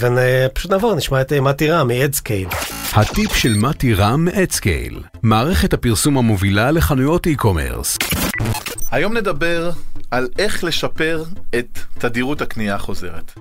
[0.00, 2.54] ופשוט נעבור, נשמע את מתי רם מ-Edscale.
[2.92, 7.98] הטיפ של מתי רם מ-Edscale, מערכת הפרסום המובילה לחנויות אי-קומרס.
[8.90, 9.70] היום נדבר
[10.10, 11.24] על איך לשפר
[11.58, 13.32] את תדירות הקנייה החוזרת.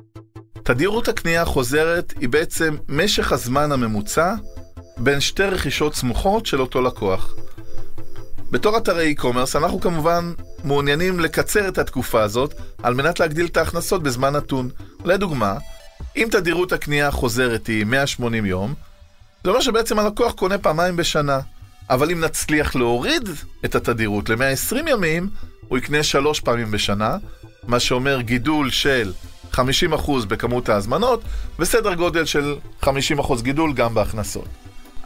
[0.64, 4.34] תדירות הקנייה החוזרת היא בעצם משך הזמן הממוצע
[5.00, 7.36] בין שתי רכישות סמוכות של אותו לקוח.
[8.52, 10.34] בתור אתרי e-commerce אנחנו כמובן
[10.64, 14.70] מעוניינים לקצר את התקופה הזאת על מנת להגדיל את ההכנסות בזמן נתון.
[15.06, 15.58] לדוגמה,
[16.18, 18.74] אם תדירות הקנייה החוזרת היא 180 יום,
[19.44, 21.40] זה אומר שבעצם הלקוח קונה פעמיים בשנה.
[21.90, 23.30] אבל אם נצליח להוריד
[23.66, 25.30] את התדירות ל-120 ימים,
[25.68, 27.18] הוא יקנה שלוש פעמים בשנה,
[27.68, 29.14] מה שאומר גידול של
[29.54, 29.58] 50%
[30.28, 31.22] בכמות ההזמנות,
[31.60, 32.88] וסדר גודל של 50%
[33.42, 34.48] גידול גם בהכנסות.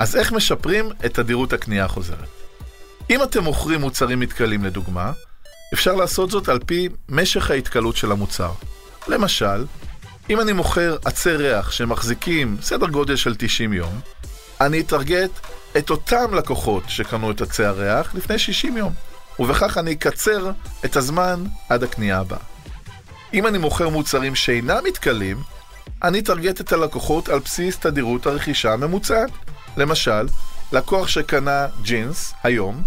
[0.02, 2.30] אז איך משפרים את תדירות הקנייה החוזרת?
[3.10, 5.12] אם אתם מוכרים מוצרים מתכלים לדוגמה,
[5.74, 8.52] אפשר לעשות זאת על פי משך ההתכלות של המוצר.
[9.08, 9.66] למשל,
[10.30, 14.00] אם אני מוכר עצי ריח שמחזיקים סדר גודל של 90 יום,
[14.62, 15.32] אני אטרגט
[15.78, 18.94] את אותם לקוחות שקנו את עצי הריח לפני 60 יום,
[19.40, 20.52] ובכך אני אקצר
[20.86, 22.40] את הזמן עד הקנייה הבאה.
[23.34, 25.38] אם אני מוכר מוצרים שאינם מתכלים,
[26.04, 29.30] אני אטרגט את הלקוחות על בסיס תדירות הרכישה הממוצעת.
[29.78, 30.28] למשל,
[30.72, 32.84] לקוח שקנה ג'ינס היום,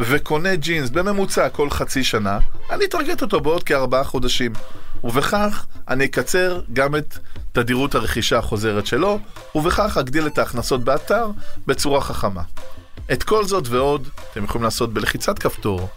[0.00, 2.38] וקונה ג'ינס בממוצע כל חצי שנה,
[2.70, 4.52] אני א-target אותו בעוד כארבעה חודשים.
[5.04, 7.18] ובכך אני אקצר גם את
[7.52, 9.18] תדירות הרכישה החוזרת שלו,
[9.54, 11.30] ובכך אגדיל את ההכנסות באתר
[11.66, 12.42] בצורה חכמה.
[13.12, 15.88] את כל זאת ועוד אתם יכולים לעשות בלחיצת כפתור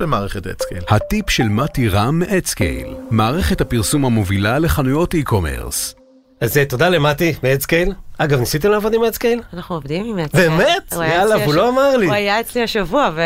[0.00, 0.82] במערכת אדסקייל.
[0.88, 5.99] הטיפ של מתי רם מאדסקייל, מערכת הפרסום המובילה לחנויות e-commerce.
[6.40, 7.92] אז אה, תודה למתי מאדסקייל.
[8.18, 9.42] אגב, ניסיתם לעבוד עם אדסקייל?
[9.54, 10.92] אנחנו עובדים עם את באמת?
[10.92, 12.06] יאללה, והוא לא אמר לי.
[12.06, 13.20] הוא היה אצלי השבוע, ו...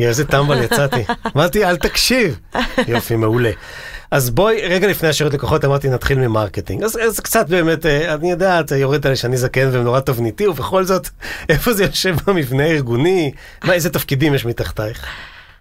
[0.00, 1.04] איזה טמבל יצאתי.
[1.36, 2.38] אמרתי, אל תקשיב.
[2.88, 3.50] יופי, מעולה.
[4.10, 6.82] אז בואי, רגע לפני השירות לקוחות אמרתי נתחיל מ marketing.
[6.82, 10.84] אז, אז קצת באמת, אה, אני יודע, אתה יורד עלי שאני זקן ונורא תבניתי, ובכל
[10.84, 11.08] זאת,
[11.48, 13.32] איפה זה יושב במבנה הארגוני?
[13.64, 15.06] מה, איזה תפקידים יש מתחתייך?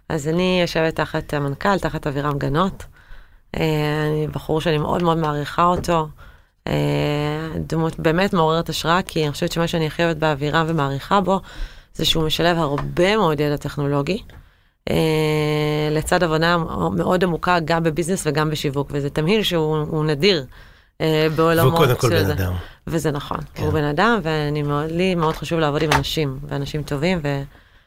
[0.09, 2.83] אז אני יושבת תחת המנכ"ל, תחת אבירם גנות.
[3.55, 3.61] אה,
[4.07, 6.07] אני בחור שאני מאוד מאוד מעריכה אותו.
[6.67, 6.73] אה,
[7.67, 11.39] דמות באמת מעוררת השראה, כי אני חושבת שמה שאני הכי אוהבת באווירה ומעריכה בו,
[11.95, 14.23] זה שהוא משלב הרבה מאוד ידע טכנולוגי.
[14.89, 14.95] אה,
[15.91, 16.57] לצד הבנה
[16.97, 20.45] מאוד עמוקה גם בביזנס וגם בשיווק, וזה תמהיל שהוא נדיר.
[21.35, 22.53] בעולמות והוא קודם כל בן אדם.
[22.87, 23.63] וזה נכון, כן.
[23.63, 27.19] הוא בן אדם, ולי מאוד חשוב לעבוד עם אנשים, ואנשים טובים.
[27.23, 27.41] ו...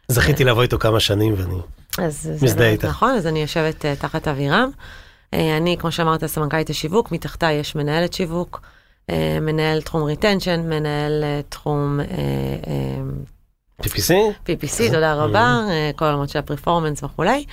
[0.08, 1.60] זכיתי לבוא איתו כמה שנים ואני
[2.42, 2.84] מזדהה איתך.
[2.84, 4.70] נכון, אז אני יושבת uh, תחת אבירם.
[5.36, 8.60] Uh, אני, כמו שאמרת, סמנכ"לית השיווק, מתחתיי יש מנהלת שיווק,
[9.10, 12.00] uh, מנהל תחום retention, מנהל uh, תחום...
[13.82, 14.10] PPC?
[14.46, 15.60] PPC, תודה רבה,
[15.96, 17.44] כל העולמות של ה performance וכולי.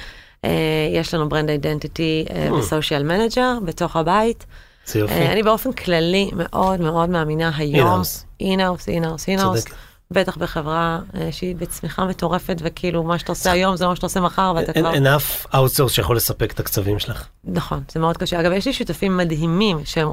[0.94, 2.26] יש לנו brand identity
[2.60, 4.46] ו social manager בתוך הבית.
[4.86, 5.14] זה יופי.
[5.14, 7.88] אני באופן כללי מאוד מאוד מאמינה היום.
[7.88, 8.26] In-house.
[8.40, 9.66] In-house, in-house, in-house.
[10.14, 14.22] בטח בחברה אה, שהיא בצמיחה מטורפת, וכאילו מה שאתה עושה היום זה מה שאתה עושה
[14.22, 14.94] מחר, ואתה כבר...
[14.94, 17.28] אין אף outsource שיכול לספק את הקצבים שלך.
[17.44, 18.40] נכון, זה מאוד קשה.
[18.40, 20.10] אגב, יש לי שותפים מדהימים, שהם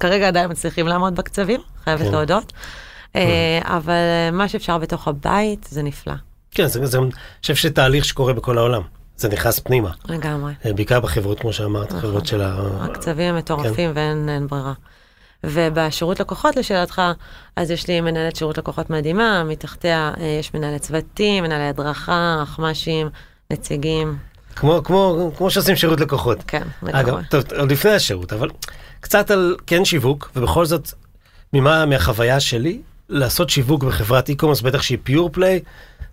[0.00, 2.12] כרגע עדיין מצליחים לעמוד בקצבים, חייבת כן.
[2.12, 2.52] להודות,
[3.16, 6.14] אה, אבל אה, מה שאפשר בתוך הבית זה נפלא.
[6.50, 8.82] כן, זה, אני חושב שתהליך שקורה בכל העולם.
[9.16, 9.90] זה נכנס פנימה.
[10.08, 10.52] לגמרי.
[10.74, 12.00] בעיקר בחברות, כמו שאמרת, נכון.
[12.00, 12.60] חברות של ה...
[12.80, 14.72] הקצבים הם מטורפים ואין אין ברירה.
[15.44, 17.02] ובשירות לקוחות, לשאלתך,
[17.56, 23.08] אז יש לי מנהלת שירות לקוחות מדהימה, מתחתיה אה, יש מנהלת צוותים, מנהלי הדרכה, אחמ"שים,
[23.50, 24.16] נציגים.
[24.56, 26.38] כמו, כמו, כמו שעושים שירות לקוחות.
[26.46, 27.22] כן, אגב, לגמרי.
[27.30, 28.48] טוב, עוד לפני השירות, אבל
[29.00, 30.88] קצת על כן שיווק, ובכל זאת,
[31.52, 35.60] ממה, מהחוויה שלי, לעשות שיווק בחברת e-commerce, בטח שהיא פיור פליי,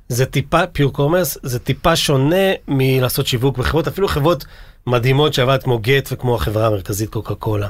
[0.10, 4.46] זה טיפה, פיור קומרס, זה טיפה שונה מלעשות שיווק בחברות, אפילו חברות
[4.88, 7.68] מדהימות שעבדת כמו גט וכמו החברה המרכזית קוקה קולה.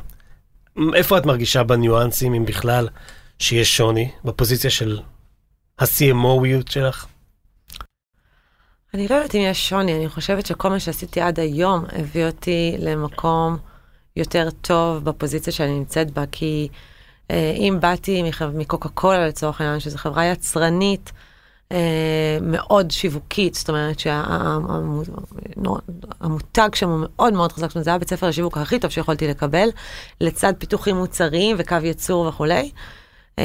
[0.95, 2.87] איפה את מרגישה בניואנסים, אם בכלל,
[3.39, 4.99] שיש שוני בפוזיציה של
[5.79, 7.05] ה-CMOיות שלך?
[8.93, 12.75] אני לא יודעת אם יש שוני, אני חושבת שכל מה שעשיתי עד היום הביא אותי
[12.79, 13.57] למקום
[14.15, 16.67] יותר טוב בפוזיציה שאני נמצאת בה, כי
[17.31, 18.23] אה, אם באתי.
[18.53, 21.11] מקוקה קולה לצורך העניין, שזו חברה יצרנית,
[22.41, 23.99] מאוד שיווקית, זאת אומרת
[26.19, 28.91] שהמותג שם הוא מאוד מאוד חזק, זאת אומרת, זה היה בית ספר לשיווק הכי טוב
[28.91, 29.69] שיכולתי לקבל,
[30.21, 32.71] לצד פיתוחים מוצריים וקו ייצור וכולי,
[33.39, 33.43] אה,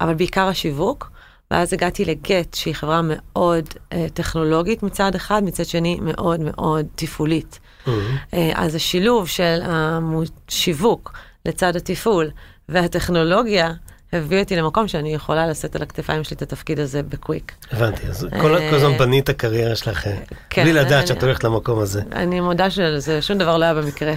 [0.00, 1.10] אבל בעיקר השיווק.
[1.50, 7.58] ואז הגעתי לגט, שהיא חברה מאוד אה, טכנולוגית מצד אחד, מצד שני מאוד מאוד תפעולית.
[7.58, 7.90] Mm-hmm.
[8.34, 11.12] אה, אז השילוב של השיווק
[11.46, 12.30] לצד התפעול
[12.68, 13.72] והטכנולוגיה,
[14.12, 17.52] הביא אותי למקום שאני יכולה לשאת על הכתפיים שלי את התפקיד הזה בקוויק.
[17.72, 18.38] הבנתי, אז כל
[18.70, 20.16] כל הזמן בנית את הקריירה שלך, אה,
[20.50, 22.02] כן, בלי לדעת אני- שאת הולכת למקום הזה.
[22.12, 24.12] אני מודה שזה שום דבר לא היה במקרה.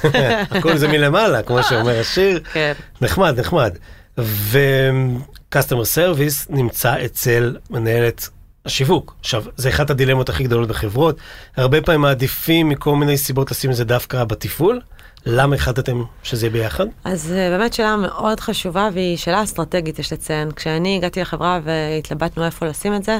[0.50, 2.40] הכל זה מלמעלה, כמו שאומר השיר.
[2.52, 2.72] כן.
[3.00, 3.76] נחמד, נחמד.
[4.18, 8.28] ו-customer service נמצא אצל מנהלת
[8.64, 9.14] השיווק.
[9.20, 11.16] עכשיו, זה אחת הדילמות הכי גדולות בחברות.
[11.56, 14.80] הרבה פעמים מעדיפים מכל מיני סיבות לשים את זה דווקא בתפעול.
[15.28, 16.86] למה החלטתם שזה יהיה ביחד?
[17.04, 20.52] אז אה, באמת שאלה מאוד חשובה, והיא שאלה אסטרטגית, יש לציין.
[20.52, 23.18] כשאני הגעתי לחברה והתלבטנו איפה לשים את זה,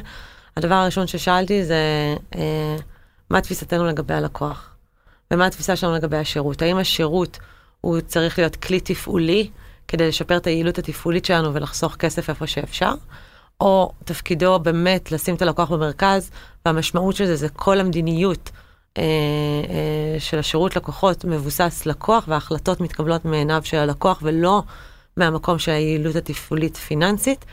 [0.57, 1.77] הדבר הראשון ששאלתי זה,
[2.35, 2.77] אה,
[3.31, 4.71] מה תפיסתנו לגבי הלקוח?
[5.31, 6.63] ומה התפיסה שלנו לגבי השירות?
[6.63, 7.39] האם השירות
[7.81, 9.51] הוא צריך להיות כלי תפעולי
[9.89, 12.95] כדי לשפר את היעילות התפעולית שלנו ולחסוך כסף איפה שאפשר?
[13.61, 16.31] או תפקידו באמת לשים את הלקוח במרכז,
[16.67, 18.51] והמשמעות של זה זה כל המדיניות
[20.19, 24.63] של השירות לקוחות מבוסס לקוח, וההחלטות מתקבלות מעיניו של הלקוח ולא
[25.17, 27.45] מהמקום של היעילות התפעולית פיננסית.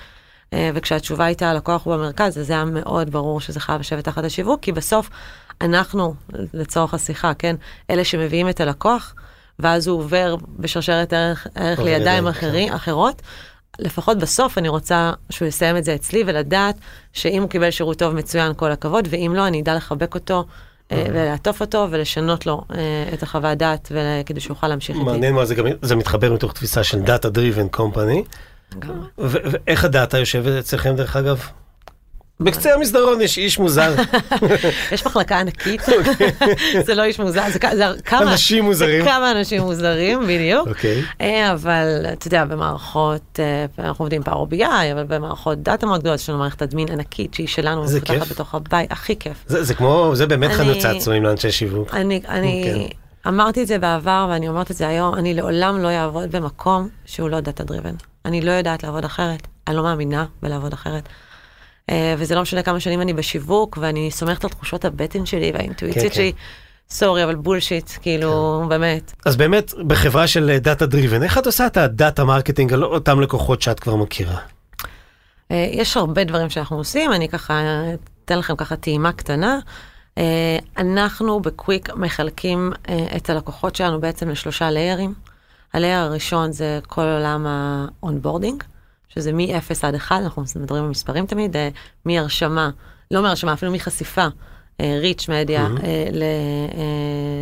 [0.54, 4.24] אה, וכשהתשובה הייתה הלקוח הוא במרכז, אז זה היה מאוד ברור שזה חייב לשבת תחת
[4.24, 5.10] השיווק, כי בסוף
[5.62, 6.14] אנחנו,
[6.54, 7.56] לצורך השיחה, כן,
[7.90, 9.16] אלה שמביאים את הלקוח,
[9.60, 13.22] ואז הוא עובר בשרשרת ערך, ערך עובר לידיים ידיים, אחרי, אחרות.
[13.80, 16.76] לפחות בסוף אני רוצה שהוא יסיים את זה אצלי ולדעת
[17.14, 20.73] שאם הוא קיבל שירות טוב מצוין כל הכבוד, ואם לא אני אדע לחבק אותו אה,
[20.92, 23.92] ולעטוף אותו ולשנות לו אה, את החוות דעת
[24.26, 25.06] כדי שהוא יוכל להמשיך איתי.
[25.06, 28.22] מעניין מאוד, זה גם זה מתחבר מתוך תפיסה של Data Driven Company.
[29.18, 31.48] ואיך הדאטה יושבת אצלכם דרך אגב?
[32.40, 33.96] בקצה המסדרון יש איש מוזר,
[34.92, 35.82] יש מחלקה ענקית,
[36.86, 39.04] זה לא איש מוזר, זה זה כמה אנשים מוזרים.
[39.04, 40.68] זה כמה אנשים מוזרים, בדיוק.
[40.68, 41.02] אוקיי.
[41.22, 46.00] אה, אבל אתה יודע, במערכות, אה, אנחנו עובדים פאור בי איי, אבל במערכות דאטה מאוד
[46.02, 48.32] גדולות, יש לנו מערכת אדמין ענקית שהיא שלנו, מפותחת כיף.
[48.32, 49.44] בתוך הבית, הכי כיף.
[49.48, 51.94] זה זה כמו, זה באמת חנות צעצועים לאנשי שיווק.
[51.94, 53.30] אני, אני, כן.
[53.30, 57.30] אמרתי את זה בעבר ואני אומרת את זה היום, אני לעולם לא אעבוד במקום שהוא
[57.30, 57.96] לא data driven.
[58.26, 61.10] אני לא יודעת לעבוד אחרת, אני לא מאמינה בלעבוד אחרת.
[61.90, 65.58] אה, וזה לא משנה כמה שנים אני בשיווק, ואני סומכת על תחושות הבטן שלי כן,
[65.58, 66.14] והאינטואיציות כן.
[66.14, 66.32] שלי.
[66.90, 69.14] sorry, אבל bullshit, כאילו, באמת.
[69.26, 73.22] אז באמת, בחברה של data driven, איך את עושה את ה data marketing על אותם
[73.22, 74.38] לקוחות שאת כבר מכירה?
[75.52, 77.62] אה, יש הרבה דברים שאנחנו עושים, אני ככה
[78.26, 79.60] אתן לכם ככה טעימה קטנה.
[80.18, 82.72] אה, אנחנו בקוויק מחלקים
[83.16, 85.14] את הלקוחות שלנו בעצם לשלושה ליירים.
[85.74, 88.64] ה layer הראשון זה כל עולם ה onboarding,
[89.16, 91.70] שזה מ-0 עד 1, אנחנו מדברים במספרים תמיד, אה,
[92.06, 92.70] מהרשמה,
[93.12, 94.28] לא מהרשמה, אפילו מחשיפה,
[94.82, 95.68] reach מדיה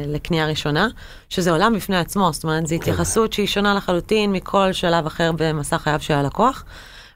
[0.07, 0.87] לקנייה ראשונה,
[1.29, 5.77] שזה עולם בפני עצמו, זאת אומרת, זו התייחסות שהיא שונה לחלוטין מכל שלב אחר במסע
[5.77, 6.63] חייו של הלקוח.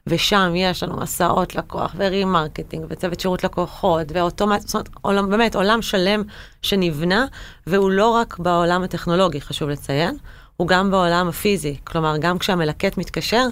[0.06, 5.56] ושם יש לנו מסעות לקוח ו remarketing וצוות שירות לקוחות ואוטומט, זאת אומרת, עולם, באמת
[5.56, 6.22] עולם שלם
[6.62, 7.26] שנבנה,
[7.66, 10.16] והוא לא רק בעולם הטכנולוגי, חשוב לציין,
[10.56, 11.76] הוא גם בעולם הפיזי.
[11.84, 13.46] כלומר, גם כשהמלקט מתקשר,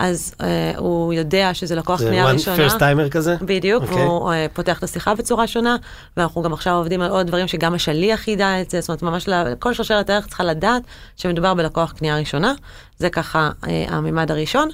[0.00, 2.68] אז אה, הוא יודע שזה לקוח זה קנייה one ראשונה.
[2.68, 3.36] first timer כזה?
[3.42, 3.94] בדיוק, okay.
[3.94, 5.76] והוא אה, פותח את השיחה בצורה שונה,
[6.16, 9.28] ואנחנו גם עכשיו עובדים על עוד דברים שגם השליח ידע את זה, זאת אומרת, ממש
[9.58, 10.82] כל שרשרת הערך צריכה לדעת
[11.16, 12.54] שמדובר בלקוח קנייה ראשונה,
[12.98, 14.68] זה ככה אה, הממד הראשון.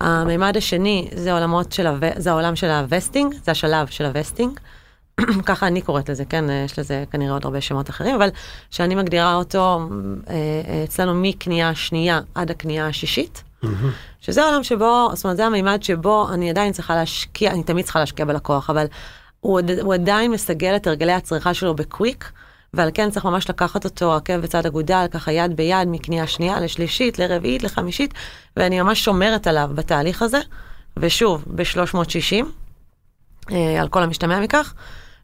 [0.00, 4.10] הממד השני זה עולמות של, הו- זה העולם של ה vesting, זה השלב של ה
[4.10, 4.60] vesting.
[5.46, 8.28] ככה אני קוראת לזה, כן, אה, יש לזה כנראה עוד הרבה שמות אחרים, אבל
[8.70, 9.88] שאני מגדירה אותו
[10.30, 10.36] אה,
[10.84, 13.42] אצלנו מקנייה שנייה עד הקנייה השישית.
[14.20, 18.00] שזה העולם שבו, זאת אומרת, זה המימד שבו אני עדיין צריכה להשקיע, אני תמיד צריכה
[18.00, 18.86] להשקיע בלקוח, אבל
[19.40, 22.32] הוא, הוא עדיין מסגל את הרגלי הצריכה שלו בקוויק,
[22.74, 27.18] ועל כן צריך ממש לקחת אותו עקב בצד אגודל, ככה יד ביד, מקנייה שנייה לשלישית,
[27.18, 28.14] לרביעית, לחמישית,
[28.56, 30.40] ואני ממש שומרת עליו בתהליך הזה,
[30.96, 32.44] ושוב, ב-360,
[33.52, 34.74] אה, על כל המשתמע מכך.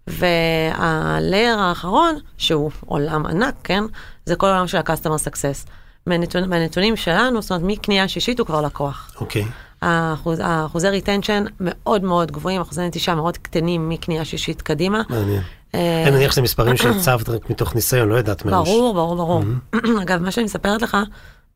[0.09, 3.85] וה layer האחרון, שהוא עולם ענק, כן?
[4.27, 5.71] זה כל העולם של ה-customer success.
[6.09, 9.13] מהנתונים, מהנתונים שלנו, זאת אומרת, מקנייה שישית הוא כבר לקוח.
[9.21, 9.45] אוקיי.
[9.83, 15.03] האחוז, האחוזי retention מאוד מאוד גבוהים, אחוזי נטישה מאוד קטנים מקנייה שישית קדימה.
[15.09, 15.43] מעניין.
[15.75, 18.69] אה, אני מניח שזה מספרים שהצבת רק מתוך ניסיון, לא יודעת מראש.
[18.69, 19.43] ברור, ברור, ברור.
[20.03, 20.97] אגב, מה שאני מספרת לך,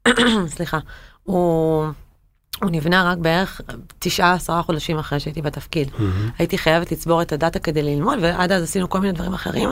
[0.56, 0.78] סליחה,
[1.22, 1.84] הוא,
[2.62, 3.60] הוא נבנה רק בערך
[3.98, 5.90] תשעה, עשרה חודשים אחרי שהייתי בתפקיד.
[6.38, 9.68] הייתי חייבת לצבור את הדאטה כדי ללמוד, ועד אז עשינו כל מיני דברים אחרים.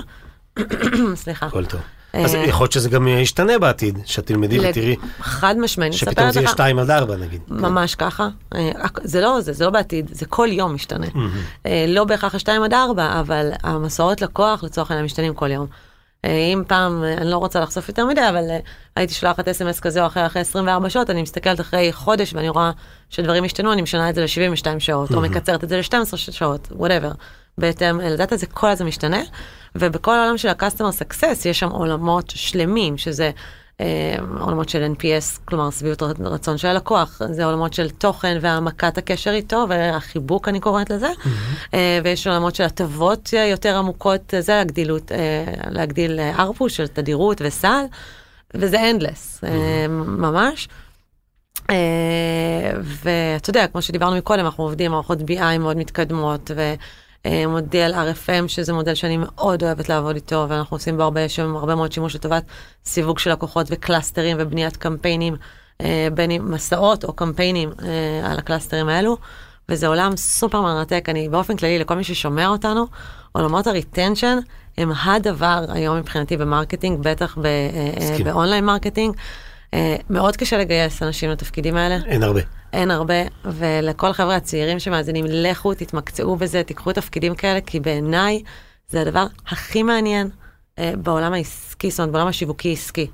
[1.14, 1.46] סליחה.
[1.46, 1.80] הכל טוב.
[2.12, 6.30] אז אה, יכול להיות שזה גם ישתנה בעתיד, שאת תלמדי ותראי חד משמעי, אני שפתאום
[6.30, 6.54] זה יהיה לך.
[6.54, 7.40] 2 עד 4 נגיד.
[7.48, 8.28] ממש ככה.
[8.54, 8.70] אה,
[9.02, 11.06] זה לא זה, זה לא בעתיד, זה כל יום משתנה.
[11.66, 15.66] אה, לא בהכרח השתיים עד ארבע, אבל המסורות לקוח לצורך העניין משתנים כל יום.
[16.24, 18.44] אם פעם, אני לא רוצה לחשוף יותר מדי, אבל
[18.96, 22.70] הייתי שולחת אס.אם.אס כזה או אחר אחרי 24 שעות, אני מסתכלת אחרי חודש ואני רואה
[23.10, 27.12] שדברים השתנו, אני משנה את זה ל-72 שעות, או מקצרת את זה ל-12 שעות, וואטאבר.
[27.58, 29.20] בהתאם, לדעת זה כל הזמן משתנה,
[29.74, 33.30] ובכל העולם של ה-customer success יש שם עולמות שלמים, שזה
[33.80, 38.98] אה, עולמות של NPS, כלומר שביעות ר- רצון של הלקוח, זה עולמות של תוכן והעמקת
[38.98, 41.08] הקשר איתו והחיבוק אני קוראת לזה,
[41.74, 45.18] אה, ויש עולמות של הטבות אה, יותר עמוקות, אה, זה הגדילות, אה,
[45.70, 47.84] להגדיל אה, ARPU של תדירות וסל,
[48.54, 50.68] וזה endless, אה, ממש.
[51.70, 51.76] אה,
[52.82, 56.50] ואתה יודע, כמו שדיברנו מקודם, אנחנו עובדים עם מערכות BI מאוד מתקדמות,
[57.26, 61.74] ומודל RFM, שזה מודל שאני מאוד אוהבת לעבוד איתו, ואנחנו עושים בו הרבה, שם הרבה
[61.74, 62.44] מאוד שימוש לטובת
[62.84, 65.36] סיווג של לקוחות ו cluster-ים ובניית קמפיינים,
[65.80, 69.16] אה, בין אם מסעות או קמפיינים אה, על ה cluster-ים האלו.
[69.68, 72.86] וזה עולם סופר מרתק, אני באופן כללי, לכל מי ששומע אותנו,
[73.32, 74.38] עולמות ה retention
[74.78, 78.24] הם הדבר היום מבחינתי ב marketing, בטח ב- אה.
[78.24, 79.14] ב online marketing.
[79.74, 82.40] אה, מאוד קשה לגייס אנשים לתפקידים האלה, אין הרבה.
[82.72, 88.42] אין הרבה, ולכל החבר'ה הצעירים שמאזינים, לכו, תתמקצעו בזה, תיקחו תפקידים כאלה, כי בעיניי
[88.90, 90.30] זה הדבר הכי מעניין
[90.78, 93.06] אה, בעולם העסקי, זאת אומרת, בעולם השיווקי עסקי.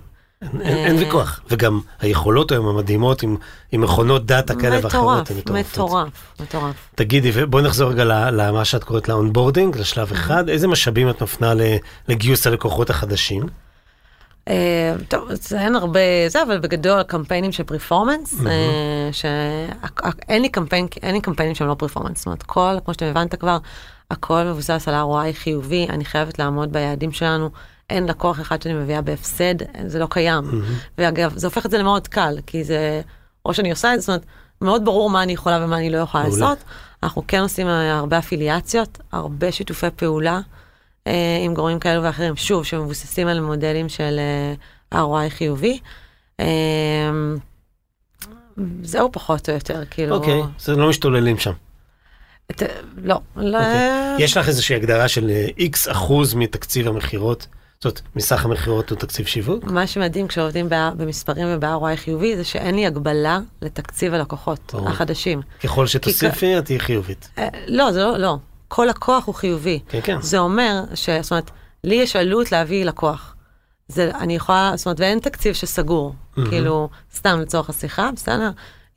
[0.42, 1.40] אין- אין ויכוח.
[1.51, 3.37] וגם היכולות היום המדהימות עם
[3.73, 5.31] עם מכונות data כאלה ואחרות.
[5.31, 5.87] מטורף, הן מטורפות.
[5.87, 6.75] מטורף, מטורף.
[6.95, 10.49] תגידי, ובואי נחזור רגע למה שאת קוראת ל onboarding, לשלב אחד.
[10.49, 11.53] איזה משאבים את מפנה
[12.09, 13.42] לגיוס הלקוחות החדשים?
[14.48, 18.40] אה, טוב, אז אין הרבה זה, אבל בגדול קמפיינים של performance,
[19.12, 23.35] שאין לי קמפיין, אין לי קמפיינים שהם לא performance, זאת אומרת, כל, כמו שאתם הבנת
[23.35, 23.59] כבר,
[24.11, 27.50] הכל מבוסס על ROI חיובי, אני חייבת לעמוד ביעדים שלנו.
[27.90, 29.54] אין לקוח אחד שאני מביאה בהפסד,
[29.87, 30.44] זה לא קיים.
[30.98, 33.00] ואגב, זה הופך את זה למאוד קל, כי זה,
[33.46, 34.24] או שאני עושה את זה, זאת אומרת,
[34.61, 36.24] מאוד ברור מה אני יכולה ומה אני לא יכולה.
[36.24, 36.59] לעשות.
[37.02, 40.40] אנחנו כן עושים אה, הרבה אפיליאציות, הרבה שיתופי פעולה אה,
[41.45, 44.19] עם גורמים כאלו ואחרים, שוב, שמבוססים על מודלים של
[44.92, 45.79] אה, ROI חיובי.
[46.40, 46.47] אה,
[48.83, 50.16] זהו פחות או יותר, כאילו...
[50.16, 51.53] אוקיי, אז לא משתוללים שם.
[52.51, 52.62] את-
[52.97, 53.59] לא, לא...
[53.59, 53.90] אוקיי.
[54.19, 57.47] יש לך איזושהי הגדרה של איקס אחוז מתקציב המכירות
[57.83, 59.64] זאת מסך המכירות הוא תקציב שיווק?
[59.64, 64.88] מה שמדהים כשעובדים במספרים וב-ROI חיובי זה שאין לי הגבלה לתקציב הלקוחות ברור.
[64.88, 65.42] החדשים.
[65.62, 67.29] ככל שתוסיפי, את תהיי חיובית.
[67.38, 68.37] אה, לא, זה לא, לא.
[68.68, 69.81] כל לקוח הוא חיובי.
[69.88, 70.20] כן, כן.
[70.20, 71.11] זה אומר ש...
[71.11, 71.50] זאת אומרת,
[71.85, 73.35] לי יש עלות להביא לקוח.
[73.88, 76.14] זה, אני יכולה, זאת אומרת, ואין תקציב שסגור.
[76.48, 78.50] כאילו, סתם לצורך השיחה, בסדר?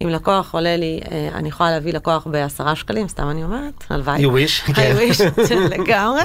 [0.04, 4.26] אם לקוח עולה לי, אה, אני יכולה להביא לקוח בעשרה שקלים, סתם אני אומרת, הלוואי.
[4.26, 4.96] You wish, I כן.
[4.98, 6.22] wish, לגמרי.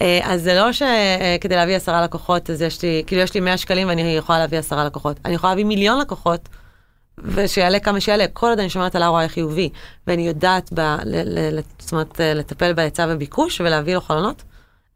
[0.00, 3.56] אה, אז זה לא שכדי להביא עשרה לקוחות, אז יש לי, כאילו יש לי 100
[3.56, 5.20] שקלים ואני יכולה להביא עשרה לקוחות.
[5.24, 6.48] אני יכולה להביא מיליון לקוחות,
[7.24, 9.70] ושיעלה כמה שיעלה, כל עוד אני שומעת על ROI חיובי,
[10.06, 14.42] ואני יודעת, ב, ל, ל, ל, זאת אומרת, אה, לטפל בהיצע וביקוש ולהביא לו חלונות,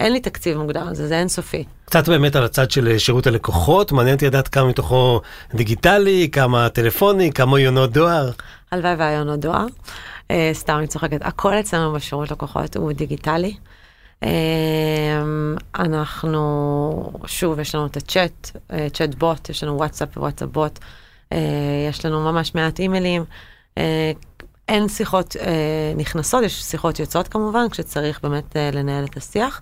[0.01, 1.65] אין לי תקציב מוגדר על זה, זה אינסופי.
[1.85, 5.21] קצת באמת על הצד של שירות הלקוחות, מעניין אותי לדעת כמה מתוכו
[5.55, 8.31] דיגיטלי, כמה טלפוני, כמה יונות דואר.
[8.73, 9.67] הלוואי והיה לנו דואר.
[10.31, 13.55] אה, סתם אני צוחקת, הכל אצלנו בשירות לקוחות הוא דיגיטלי.
[14.23, 15.23] אה,
[15.75, 20.87] אנחנו, שוב, יש לנו את הצ'אט, אה, צ'אט בוט, יש לנו וואטסאפ ווואטסאפ בוט, אה,
[21.89, 23.25] יש לנו ממש מעט אימיילים.
[23.79, 24.13] אה,
[24.69, 29.61] אין שיחות אה, נכנסות, יש שיחות יוצאות כמובן, כשצריך באמת אה, לנהל את השיח,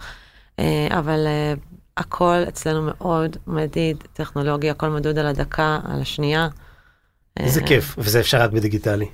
[0.58, 1.54] אה, אבל אה,
[1.96, 6.48] הכל אצלנו מאוד מדיד, טכנולוגיה, הכל מדוד על הדקה, על השנייה.
[7.36, 9.06] איזה אה, כיף, וזה אפשר רק בדיגיטלי.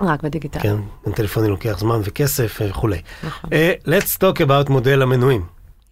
[0.00, 0.60] רק בדיגיטל.
[0.60, 0.76] כן,
[1.06, 3.02] גם טלפוני לוקח זמן וכסף אה, וכולי.
[3.24, 3.50] נכון.
[3.52, 5.44] אה, let's talk about מודל המנויים.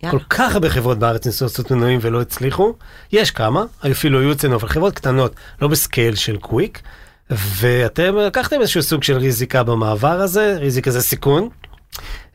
[0.03, 0.19] יאללה.
[0.19, 2.75] כל כך הרבה חברות בארץ ניסו לעשות מנויים ולא הצליחו.
[3.13, 6.83] יש כמה, אפילו היו אצלנו, אבל חברות קטנות, לא בסקייל של קוויק.
[7.31, 11.49] ואתם לקחתם איזשהו סוג של ריזיקה במעבר הזה, ריזיקה זה סיכון.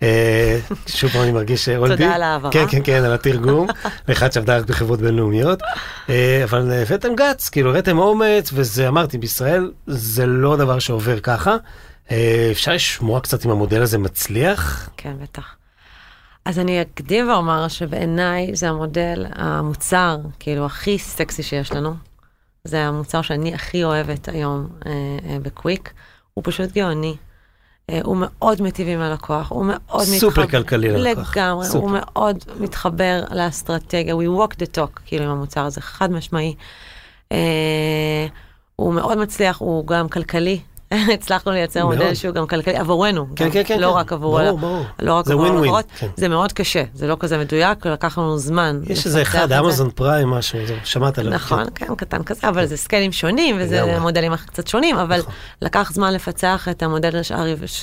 [0.03, 2.03] אה, שוב פעם אני מרגיש אולדי.
[2.03, 2.53] תודה על ההבהרה.
[2.53, 3.67] כן, כן, כן, על התרגום.
[4.07, 5.59] לאחד שעבדה רק בחברות בינלאומיות.
[6.09, 11.55] אה, אבל הבאתם גץ, כאילו הראיתם אומץ, וזה אמרתי, בישראל זה לא דבר שעובר ככה.
[12.11, 14.89] אה, אפשר לשמוע קצת אם המודל הזה מצליח?
[14.97, 15.55] כן, בטח.
[16.45, 21.93] אז אני אקדים ואומר שבעיניי זה המודל, המוצר, כאילו, הכי סקסי שיש לנו.
[22.63, 24.91] זה המוצר שאני הכי אוהבת היום אה,
[25.29, 25.93] אה, בקוויק.
[26.33, 27.15] הוא פשוט גאוני.
[27.89, 31.37] אה, הוא מאוד מיטיב עם הלקוח, הוא מאוד סופר כלכלי ללקוח.
[31.37, 31.79] לגמרי, סופר.
[31.79, 36.55] הוא מאוד מתחבר לאסטרטגיה, we walk the talk, כאילו, עם המוצר הזה, חד משמעי.
[37.31, 38.27] אה,
[38.75, 40.59] הוא מאוד מצליח, הוא גם כלכלי.
[41.13, 41.85] הצלחנו לייצר.
[41.85, 43.93] מודל שהוא גם כלכלי עבורנו, כן, כן, כן, לא כן.
[43.97, 44.85] רק עבור, ברור, ברור.
[44.99, 46.07] לא רק זה עבור הלקוחות, כן.
[46.17, 48.79] זה מאוד קשה, זה לא כזה מדויק, לקח לנו זמן.
[48.87, 49.51] יש איזה אחד.
[49.51, 51.33] אמזון פריים משהו, שמעת עליו.
[51.33, 51.87] נכון, כן.
[51.87, 53.99] כן, קטן כזה, אבל זה סקיילים שונים, וזה.
[53.99, 55.33] מודלים קצת שונים, אבל נכון.
[55.61, 57.21] לקח זמן לפצח את המודל,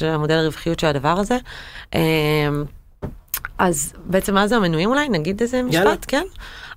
[0.07, 1.37] המודל הרווחיות של הדבר הזה.
[1.95, 2.01] אמ,
[3.59, 5.09] אז בעצם מה זה המנויים אולי?
[5.09, 5.91] נגיד איזה יאללה.
[5.91, 6.25] משפט, כן?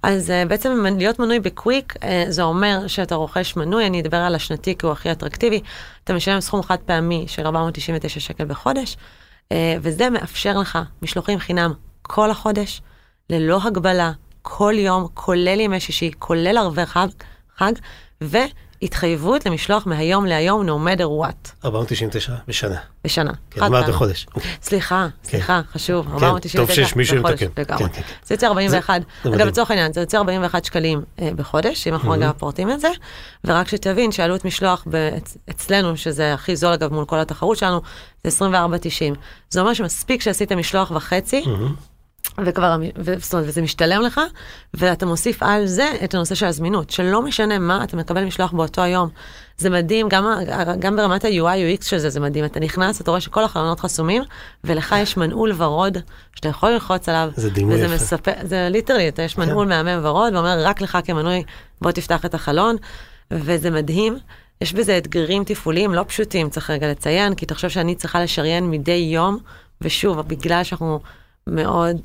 [0.03, 4.35] אז uh, בעצם להיות מנוי בקוויק, uh, זה אומר שאתה רוכש מנוי, אני אדבר על
[4.35, 5.61] השנתי כי הוא הכי אטרקטיבי,
[6.03, 8.97] אתה משלם סכום חד פעמי של 499 שקל בחודש,
[9.49, 12.81] uh, וזה מאפשר לך משלוחים חינם כל החודש,
[13.29, 14.11] ללא הגבלה,
[14.41, 17.07] כל יום, כולל ימי שישי, כולל ערבי חג,
[17.57, 17.73] חג
[18.83, 22.75] והתחייבות למשלוח מהיום להיום, no matter what, 499 בשנה.
[23.03, 23.31] בשנה.
[23.51, 23.89] כן, אמרת.
[23.89, 24.25] בחודש.
[24.61, 27.43] סליחה, סליחה, חשוב, כן, 499 טוב שיש מישהו בחודש.
[27.57, 27.83] לגמרי.
[27.83, 28.13] כן, כן, כן.
[28.23, 29.47] זה יוצא 41, זה אגב.
[29.47, 32.89] לצורך העניין, זה יוצא 41 שקלים אה, בחודש, אם אנחנו רגע פורטים את זה,
[33.43, 34.87] ורק שתבין שעלות משלוח
[35.49, 37.81] אצלנו, שזה הכי זול אגב מול כל התחרות שלנו,
[38.23, 39.15] זה 24.90.
[39.49, 41.43] זה אומר שמספיק שעשית משלוח וחצי,
[42.45, 44.21] וכבר, ו- זאת אומרת, וזה משתלם לך,
[44.73, 48.81] ואתה מוסיף על זה את הנושא של הזמינות, שלא משנה מה, אתה מקבל משלוח באותו
[48.81, 49.09] היום.
[49.57, 50.25] זה מדהים, גם,
[50.79, 52.45] גם ברמת ה-UI UX של זה, זה מדהים.
[52.45, 54.23] אתה נכנס, אתה רואה שכל החלונות חסומים,
[54.63, 55.97] ולך יש מנעול ורוד,
[56.35, 57.29] שאתה יכול ללחוץ עליו.
[57.35, 57.95] זה דימוי וזה יפה.
[57.95, 61.43] מספר, זה ליטרלי, אתה יש מנעול מהמם ורוד, ואומר, רק לך כמנוי,
[61.81, 62.75] בוא תפתח את החלון,
[63.31, 64.17] וזה מדהים.
[64.61, 69.09] יש בזה אתגרים תפעוליים לא פשוטים, צריך רגע לציין, כי תחשוב שאני צריכה לשריין מדי
[69.13, 69.37] יום,
[69.81, 70.99] ושוב, בגלל שאנחנו
[71.47, 71.97] מאוד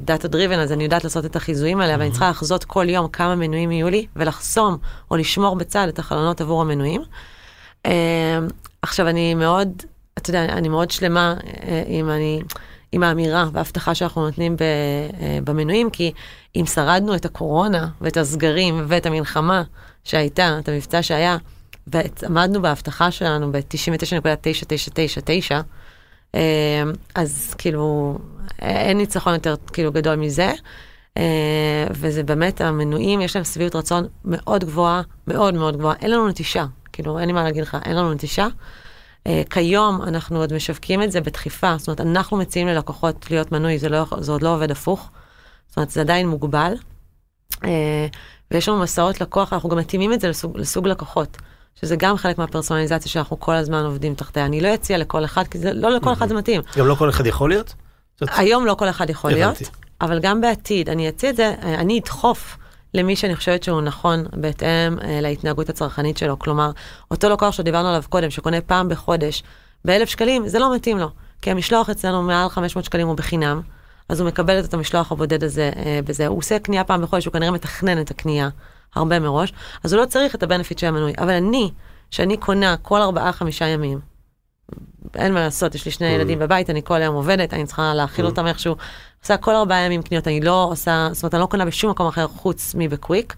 [0.00, 2.88] דאטה uh, דריבן, אז אני יודעת לעשות את החיזויים האלה, אבל אני צריכה לחזות כל
[2.88, 4.76] יום כמה מנויים יהיו לי, ולחסום
[5.10, 7.02] או לשמור בצד את החלונות עבור המנויים.
[7.86, 7.90] Uh,
[8.82, 9.82] עכשיו, אני מאוד,
[10.18, 11.44] אתה יודע, אני מאוד שלמה uh,
[11.86, 12.42] עם, אני,
[12.92, 14.64] עם האמירה וההבטחה שאנחנו נותנים ב, uh,
[15.44, 16.12] במנויים, כי
[16.56, 19.62] אם שרדנו את הקורונה ואת הסגרים ואת המלחמה
[20.04, 21.36] שהייתה, את המבצע שהיה,
[21.86, 25.52] ועמדנו בהבטחה שלנו ב-99.9999,
[26.34, 26.82] אה,
[27.14, 28.18] אז כאילו,
[28.58, 30.52] אין ניצחון יותר כאילו גדול מזה.
[31.16, 35.96] אה, וזה באמת, המנויים, יש להם שביעות רצון מאוד גבוהה, מאוד מאוד גבוהה.
[36.00, 38.46] אין לנו נטישה, כאילו, אין לי מה להגיד לך, אין לנו נטישה.
[39.26, 43.78] אה, כיום אנחנו עוד משווקים את זה בדחיפה, זאת אומרת, אנחנו מציעים ללקוחות להיות מנוי,
[43.78, 45.10] זה, לא, זה עוד לא עובד הפוך.
[45.68, 46.74] זאת אומרת, זה עדיין מוגבל.
[47.64, 48.06] אה,
[48.50, 51.36] ויש לנו מסעות לקוח, אנחנו גם מתאימים את זה לסוג, לסוג לקוחות.
[51.80, 54.44] שזה גם חלק מהפרסונליזציה שאנחנו כל הזמן עובדים תחתיה.
[54.44, 56.62] אני לא אציע לכל אחד, כי זה, לא לכל אחד זה מתאים.
[56.76, 57.74] גם לא כל אחד יכול להיות?
[58.20, 59.64] זאת- היום לא כל אחד יכול הבנתי.
[59.64, 59.76] להיות.
[60.00, 62.56] אבל גם בעתיד, אני אציע את זה, אה, אני אדחוף
[62.94, 66.38] למי שאני חושבת שהוא נכון בהתאם אה, להתנהגות הצרכנית שלו.
[66.38, 66.70] כלומר,
[67.10, 69.42] אותו לקוח שדיברנו עליו קודם, שקונה פעם בחודש
[69.84, 71.08] באלף שקלים, זה לא מתאים לו.
[71.42, 73.60] כי המשלוח אצלנו מעל 500 שקלים הוא בחינם,
[74.08, 76.26] אז הוא מקבל את המשלוח הבודד הזה אה, בזה.
[76.26, 78.48] הוא עושה קנייה פעם בחודש, הוא כנראה מתכנן את הקנייה
[78.94, 79.52] הרבה מראש,
[79.84, 81.12] אז הוא לא צריך את הבנפיט של המנוי.
[81.18, 81.70] אבל אני,
[82.10, 83.98] שאני קונה כל ארבעה-חמישה ימים,
[85.14, 88.26] אין מה לעשות, יש לי שני ילדים בבית, אני כל היום עובדת, אני צריכה להאכיל
[88.26, 88.76] אותם איכשהו.
[89.22, 92.06] עושה כל ארבעה ימים קניות, אני לא עושה, זאת אומרת, אני לא קונה בשום מקום
[92.06, 93.34] אחר חוץ מבקוויק.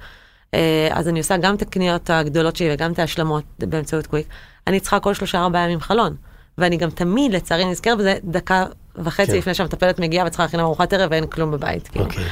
[0.54, 4.26] אה, אז אני עושה גם את הקניות הגדולות שלי וגם את ההשלמות באמצעות קוויק.
[4.66, 6.16] אני צריכה כל שלושה ארבעה ימים חלון.
[6.58, 8.64] ואני גם תמיד, לצערי, נזכרת בזה דקה
[8.96, 9.38] וחצי כן.
[9.38, 11.88] לפני שהמטפלת מגיעה וצריכה להכין ארוחת ערב ואין כלום בבית.
[11.88, 12.04] כאילו.
[12.04, 12.24] אוקיי.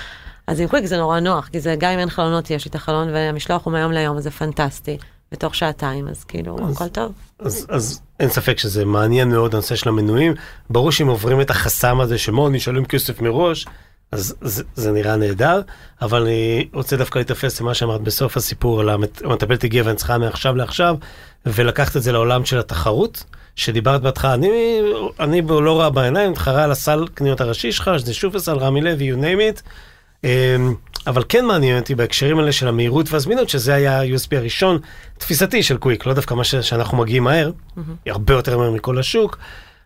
[0.47, 2.74] אז עם קוויק זה נורא נוח, כי זה גם אם אין חלונות, יש לי את
[2.74, 4.99] החלון, והמשלוח הוא מהיום ליום, אז זה פנטסטי.
[5.32, 7.12] בתוך שעתיים, אז כאילו, הכל טוב.
[7.38, 10.34] אז, אז אין ספק שזה מעניין מאוד הנושא של המנויים.
[10.70, 13.66] ברור שאם עוברים את החסם הזה שמה, אני אשלם כסף מראש,
[14.12, 15.60] אז זה, זה נראה נהדר,
[16.02, 18.88] אבל אני רוצה דווקא להתאפס למה שאמרת בסוף הסיפור, על
[19.24, 20.96] המטפלת הגיעה ואני צריכה מעכשיו לעכשיו,
[21.46, 23.24] ולקחת את זה לעולם של התחרות,
[23.56, 24.80] שדיברת בהתחלה, אני,
[25.20, 29.16] אני לא רע בעיניים, מתחרה על הסל קניות הראשי שלך, שזה שופרסל, רמי לוי, you
[29.16, 29.62] name it.
[30.24, 30.74] אמ,
[31.06, 34.78] אבל כן מעניין אותי בהקשרים האלה של המהירות והזמינות, שזה היה ה-USB הראשון,
[35.18, 37.50] תפיסתי של קוויק, לא דווקא מה שאנחנו מגיעים מהר,
[38.04, 39.38] היא הרבה יותר מהר מכל השוק.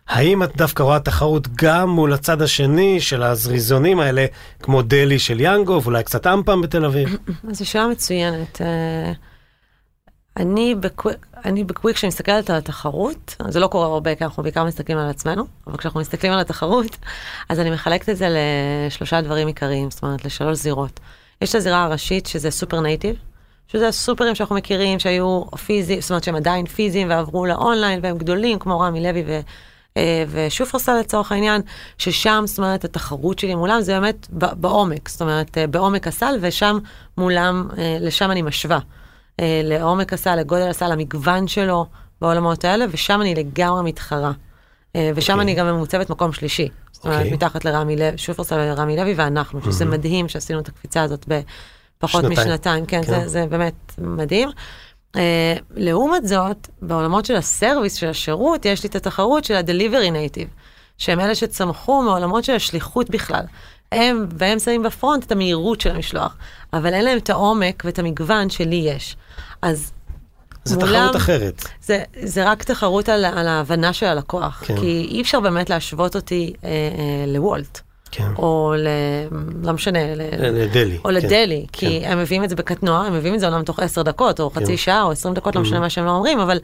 [0.07, 4.25] האם את דווקא רואה תחרות גם מול הצד השני של הזריזונים האלה,
[4.59, 7.17] כמו דלי של יאנגו, ואולי קצת אמפם בתל אביב?
[7.51, 8.61] זו שאלה מצוינת.
[8.61, 9.11] אה,
[10.37, 14.63] אני בקוויק, אני בקוויק, כשאני מסתכלת על התחרות, זה לא קורה הרבה, כי אנחנו בעיקר
[14.63, 16.97] מסתכלים על עצמנו, אבל כשאנחנו מסתכלים על התחרות,
[17.49, 18.27] אז אני מחלקת את זה
[18.87, 20.99] לשלושה דברים עיקריים, זאת אומרת, לשלוש זירות.
[21.41, 23.15] יש את הזירה הראשית, שזה סופר native,
[23.67, 28.59] שזה הסופרים שאנחנו מכירים, שהיו פיזיים, זאת אומרת שהם עדיין פיזיים ועברו לאונליין, והם גדולים,
[28.59, 29.39] כמו רמי לוי ו...
[29.97, 31.61] אה, ושופרסל לצורך העניין,
[31.97, 36.77] ששם, זאת אומרת, התחרות שלי מולם זה באמת בעומק, זאת אומרת, אה, בעומק הסל, ושם
[37.17, 38.79] מולם, אה, לשם אני משווה.
[39.39, 41.85] אה, לעומק הסל, לגודל הסל, המגוון שלו
[42.21, 44.31] בעולמות האלה, ושם אני לגמרי מתחרה.
[44.95, 45.43] אה, ושם אוקיי.
[45.43, 46.69] אני גם ממוצבת מקום שלישי.
[46.91, 47.33] זאת אומרת, אוקיי.
[47.33, 52.47] מתחת לרמי לוי, שופרסל ורמי לוי ואנחנו, שזה מדהים שעשינו את הקפיצה הזאת בפחות שנתיים.
[52.47, 53.07] משנתיים, כן, כן.
[53.07, 54.49] זה, זה באמת מדהים.
[55.15, 55.19] Uh,
[55.75, 60.49] לעומת זאת, בעולמות של הסרוויס, של השירות, יש לי את התחרות של ה-Delivery Native,
[60.97, 63.43] שהם אלה שצמחו מעולמות של השליחות בכלל.
[63.91, 66.35] הם, והם שמים בפרונט את המהירות של המשלוח,
[66.73, 69.15] אבל אין להם את העומק ואת המגוון שלי יש.
[69.61, 69.91] אז
[70.63, 71.63] זה מולם- תחרות אחרת.
[71.81, 74.75] זה, זה רק תחרות על, על ההבנה של הלקוח, כן.
[74.75, 74.81] כן.
[74.81, 76.73] כי אי אפשר באמת להשוות אותי אה, אה,
[77.33, 77.79] לוולט,
[78.11, 78.31] כן.
[78.37, 78.87] או ל...
[79.63, 80.21] לא משנה, ל...
[80.63, 80.97] לדלי.
[80.97, 81.13] או כן.
[81.13, 82.11] לדלי, כי כן.
[82.11, 84.61] הם מביאים את זה בקטנוע, הם מביאים את זה אומנם תוך עשר דקות, או כן.
[84.61, 86.59] חצי שעה, או עשרים דקות, לא משנה מה שהם לא אומרים, אבל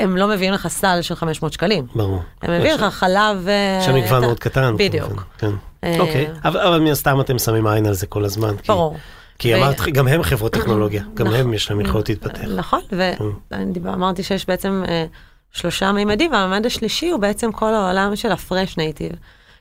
[0.00, 1.86] הם לא מביאים לך סל של 500 שקלים.
[1.94, 2.22] ברור.
[2.42, 3.48] הם מביאים לך חלב...
[3.48, 4.74] אה, שם מגוון את ה- מאוד קטן.
[4.78, 5.24] בדיוק.
[5.38, 5.50] כן.
[5.84, 8.56] אה, אוקיי, אבל אבל מן הסתם אתם שמים עין על זה כל הזמן.
[8.56, 8.96] כי- ברור.
[9.38, 11.38] כי ו- אמרת, גם הם חברות טכנולוגיה, גם נכון.
[11.40, 12.40] הם יש להם יכולות להתפתח.
[12.56, 12.80] נכון,
[13.82, 15.04] ואמרתי שיש בעצם אה,
[15.52, 19.12] שלושה מימדים, והממד השלישי הוא בעצם כל העולם של הפרש נייטיב,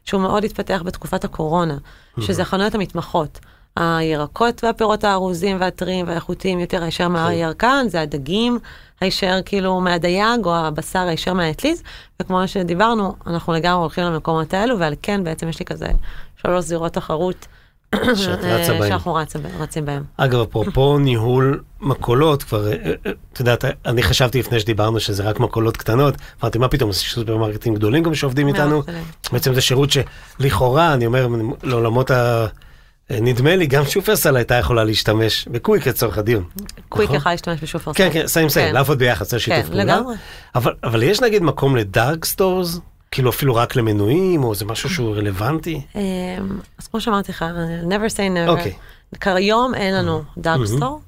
[0.05, 1.77] שהוא מאוד התפתח בתקופת הקורונה,
[2.19, 3.39] שזה החנויות המתמחות.
[3.75, 8.59] הירקות והפירות הארוזים והטריים והאיכותיים יותר הישר מהירקן, זה הדגים
[9.01, 11.83] הישר כאילו מהדייג, או הבשר הישר מהאטליז,
[12.21, 15.87] וכמו שדיברנו, אנחנו לגמרי הולכים למקומות האלו, ועל כן בעצם יש לי כזה
[16.41, 17.47] שלוש זירות תחרות.
[17.95, 18.15] אה.
[18.15, 19.13] שאנחנו
[19.59, 20.03] רצים- בהם.
[20.17, 22.73] אגב, אפרופו ניהול מכולות, כבר, אה,
[23.05, 27.13] אה, את יודעת, אני חשבתי לפני שדיברנו שזה רק מכולות קטנות, אמרתי, מה פתאום, יש
[27.13, 28.83] סופרמרקטים גדולים גם שעובדים איתנו.
[29.31, 31.27] בעצם זה שירות שלכאורה, אני אומר,
[31.63, 32.45] לעולמות ה...
[33.21, 36.43] נדמה לי, גם שופרסל הייתה יכולה להשתמש בקוויק לצורך הדיון.
[36.89, 37.17] קוויק נכון?
[37.17, 37.97] יכול להשתמש בשופרסל.
[37.97, 38.73] כן, כן, סיים סיים, כן.
[38.73, 39.83] לעבוד ביחד, זה שיתוף כן, פעולה.
[39.83, 40.15] לגמרי.
[40.83, 42.79] אבל, יש נגיד מקום ל dark stores?
[43.11, 45.81] כאילו אפילו רק למנויים, או זה משהו שהוא רלוונטי?
[45.95, 46.01] אמ,
[46.79, 47.45] אז כמו שאמרתי לך,
[47.87, 48.49] never say never.
[48.49, 48.73] אוקיי.
[49.21, 50.77] כיום אין לנו dark מהמם.
[50.77, 51.01] store,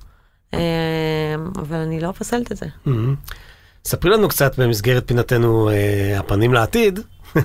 [1.55, 2.65] אבל אני לא פוסלת את זה.
[2.85, 3.15] מהמם.
[3.85, 6.99] ספרי לנו קצת במסגרת פינתנו אה, הפנים לעתיד,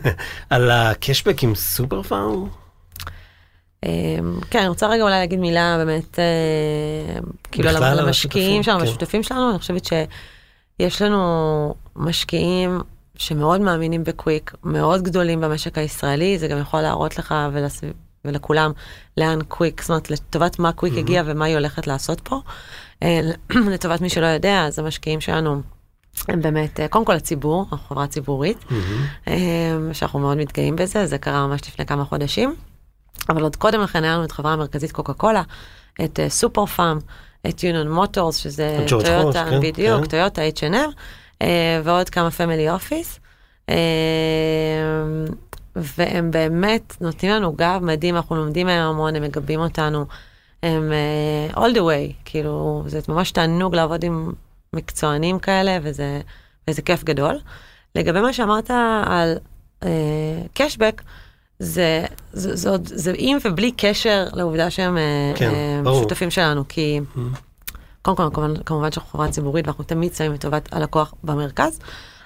[0.51, 2.49] על הקשבק עם סופר פארם.
[3.87, 3.91] אמ,
[4.51, 7.21] כן, אני רוצה רגע אולי להגיד מילה באמת, אה,
[7.53, 8.85] כאילו על השותפים, שלנו, כן.
[8.85, 12.81] לשותפים שלנו, אני חושבת שיש לנו משקיעים
[13.17, 17.93] שמאוד מאמינים בקוויק, מאוד גדולים במשק הישראלי, זה גם יכול להראות לך ולסביב.
[18.25, 18.73] ולכולם
[19.17, 22.41] לאן קוויק, זאת אומרת לטובת מה קוויק הגיע ומה היא הולכת לעשות פה.
[23.03, 23.21] אה,
[23.73, 25.63] לטובת מי שלא יודע, אז המשקיעים שלנו
[26.29, 28.65] הם באמת, אה, קודם כל הציבור, אנחנו חברה ציבורית,
[29.29, 29.35] אה,
[29.93, 32.55] שאנחנו מאוד מתגאים בזה, זה קרה ממש לפני כמה חודשים.
[33.29, 35.43] אבל עוד קודם לכן היה לנו את חברה המרכזית קוקה קולה,
[36.05, 36.99] את אה, סופר פארם,
[37.49, 40.07] את יוניון מוטורס, שזה טויוטה, כן, בדיוק, כן.
[40.07, 40.93] טויוטה H&M,
[41.43, 43.21] אה, ועוד כמה family office.
[43.69, 43.75] אה,
[45.77, 50.07] והם באמת נותנים לנו גב מדהים, אנחנו לומדים מהם המון, הם מגבים אותנו.
[50.63, 50.93] הם
[51.53, 54.33] uh, all the way, כאילו, זה ממש תענוג לעבוד עם
[54.73, 56.21] מקצוענים כאלה, וזה,
[56.69, 57.39] וזה כיף גדול.
[57.95, 58.71] לגבי מה שאמרת
[59.07, 59.39] על
[60.55, 61.05] קשבק, uh,
[61.59, 65.53] זה, זה, זה, זה, זה עם ובלי קשר לעובדה שהם uh, כן,
[65.85, 66.03] ברור.
[66.03, 67.01] שותפים שלנו, כי
[68.03, 71.79] קודם כל, כמובן, כמובן שאנחנו חברה ציבורית ואנחנו תמיד שמים את טובת הלקוח במרכז,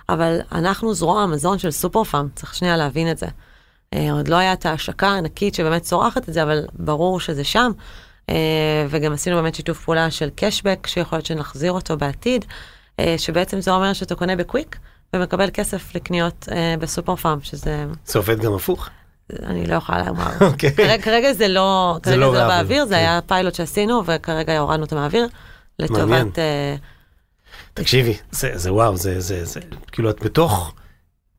[0.08, 3.26] אבל אנחנו זרוע המזון של סופר פארם, צריך שנייה להבין את זה.
[3.94, 7.72] אה, עוד לא הייתה ההשקה הענקית שבאמת צורחת את זה, אבל ברור שזה שם.
[8.30, 12.44] אה, וגם עשינו באמת שיתוף פעולה של קשבק, שיכול להיות שנחזיר אותו בעתיד,
[13.00, 14.78] אה, שבעצם זה אומר שאתה קונה בקוויק
[15.16, 18.88] ומקבל כסף לקניות אה, בסופר פארם, שזה, זה עובד גם הפוך.
[19.42, 20.30] אני לא יכולה לומר.
[20.50, 20.72] אוקיי.
[20.72, 23.00] כרגע, כרגע זה לא, זה כרגע לא זה לא באוויר, באוויר, זה כן.
[23.00, 25.26] היה פיילוט שעשינו, וכרגע הורדנו אותו מהאוויר.
[25.78, 26.38] לטובת...
[26.38, 26.76] אה,
[27.74, 29.60] תקשיבי, זה, זה וואו, זה, זה, זה,
[29.92, 30.74] כאילו את בתוך,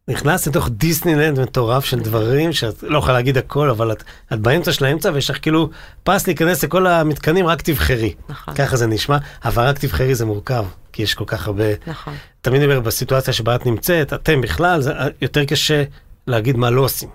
[0.07, 4.71] נכנסת לתוך דיסנילנד מטורף של דברים שאת לא יכולה להגיד הכל, אבל את, את באמצע
[4.71, 5.69] של האמצע ויש לך כאילו
[6.03, 8.13] פס להיכנס לכל המתקנים, רק תבחרי.
[8.29, 8.53] נכון.
[8.53, 12.13] ככה זה נשמע, אבל רק תבחרי זה מורכב, כי יש כל כך הרבה, נכון.
[12.41, 15.83] תמיד אומר בסיטואציה שבה את נמצאת, אתם בכלל, זה יותר קשה
[16.27, 17.09] להגיד מה לא עושים.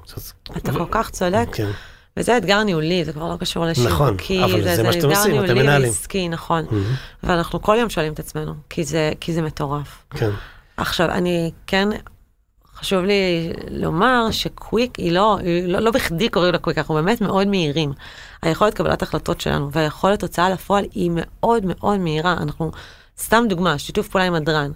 [0.56, 1.70] אתה כל כך צודק, כן.
[2.16, 5.44] וזה אתגר ניהולי, זה כבר לא קשור לשיווקי, נכון, אבל זה מה שאתם עושים, אתם
[5.44, 5.66] אתגר מנהלים.
[5.66, 6.66] ניהולי ועסקי, נכון.
[7.22, 10.04] ואנחנו כל יום שואלים את עצמנו, כי זה, כי זה מטורף.
[10.10, 10.30] כן.
[10.76, 11.88] עכשיו, אני כן,
[12.74, 17.20] חשוב לי לומר שקוויק היא לא, היא לא, לא בכדי קוראים לה קוויק, אנחנו באמת
[17.20, 17.92] מאוד מהירים.
[18.42, 22.32] היכולת קבלת החלטות שלנו והיכולת הוצאה לפועל היא מאוד מאוד מהירה.
[22.32, 22.70] אנחנו,
[23.18, 24.70] סתם דוגמה, שיתוף פעולה עם הדרן.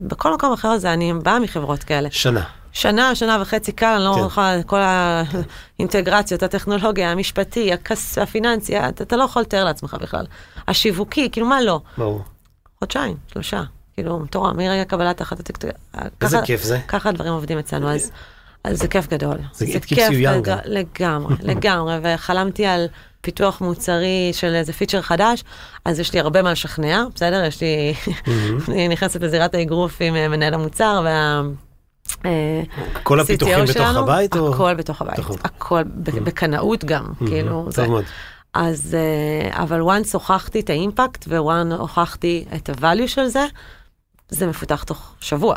[0.00, 2.08] בכל מקום אחר זה, אני באה מחברות כאלה.
[2.12, 2.44] שנה.
[2.76, 4.20] שנה, שנה וחצי קל, אני לא כן.
[4.20, 4.80] רואה לך כל
[5.78, 10.26] האינטגרציות, הטכנולוגיה, המשפטי, הכס, הפיננסי, אתה, אתה לא יכול לתאר לעצמך בכלל.
[10.68, 11.80] השיווקי, כאילו מה לא?
[11.98, 12.22] ברור.
[12.78, 13.62] חודשיים, שלושה.
[13.94, 15.64] כאילו, מטורף, מרגע קבלת החלטת...
[15.64, 15.72] איזה
[16.36, 16.78] ככה- כיף זה.
[16.88, 18.10] ככה הדברים עובדים אצלנו, אז,
[18.64, 19.36] אז זה כיף גדול.
[19.52, 20.56] זה- you young לג-.
[20.64, 22.86] לגמרי, לגמרי, וחלמתי על
[23.20, 25.44] פיתוח מוצרי של איזה פיצ'ר חדש,
[25.84, 27.44] אז יש לי הרבה מה לשכנע, בסדר?
[27.44, 27.94] יש לי...
[28.68, 31.42] אני נכנסת לזירת האגרוף עם אה, מנהל המוצר וה...
[32.24, 32.62] אה,
[33.02, 34.34] כל הפיתוחים בתוך הבית?
[34.34, 35.18] הכל בתוך הבית.
[35.44, 37.82] הכל ב- בקנאות גם, כאילו, זה.
[37.82, 38.04] טוב מאוד.
[38.54, 43.46] אז, אה, אבל once הוכחתי את האימפקט ו-once הוכחתי את ה value של זה,
[44.28, 45.56] זה מפותח תוך שבוע.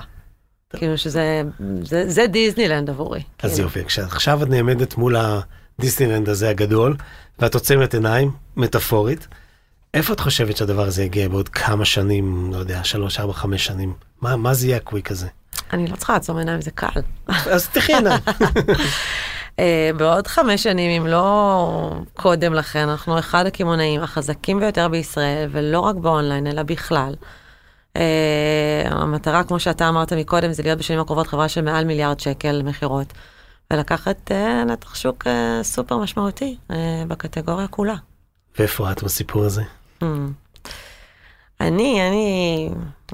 [0.76, 1.42] כאילו שזה,
[1.82, 3.24] זה, זה דיסנילנד עבורי.
[3.44, 3.64] אז כאילו.
[3.64, 6.96] יופי, כשעכשיו את נעמדת מול הדיסנילנד הזה הגדול,
[7.40, 9.28] ואת עוצמת עיניים, מטאפורית,
[9.94, 13.94] איפה את חושבת שהדבר הזה יגיע בעוד כמה שנים, לא יודע, שלוש, ארבע, חמש שנים?
[14.22, 15.28] מה, מה זה יהיה הקוויק הזה?
[15.74, 17.02] אני לא צריכה לעצום עיניים, זה קל.
[17.28, 17.94] אז תחי.
[19.60, 25.80] אה, בעוד חמש שנים, אם לא קודם לכן, אנחנו אחד הקמעונאים החזקים ביותר בישראל, ולא
[25.80, 27.16] רק באונליין, אלא בכלל.
[27.98, 32.62] אה, המטרה, כמו שאתה אמרת מקודם, זה להיות בשנים הקרובות חברה של מעל מיליארד שקל
[32.64, 33.14] מכירות,
[33.74, 35.28] ולקחת אה, נתח שוק
[35.64, 36.58] סופר משמעותי
[37.08, 37.96] בקטגוריה כולה.
[38.60, 39.64] ואיפה את בסיפור הזה?
[40.04, 40.06] Hmm.
[41.62, 42.70] אני, אני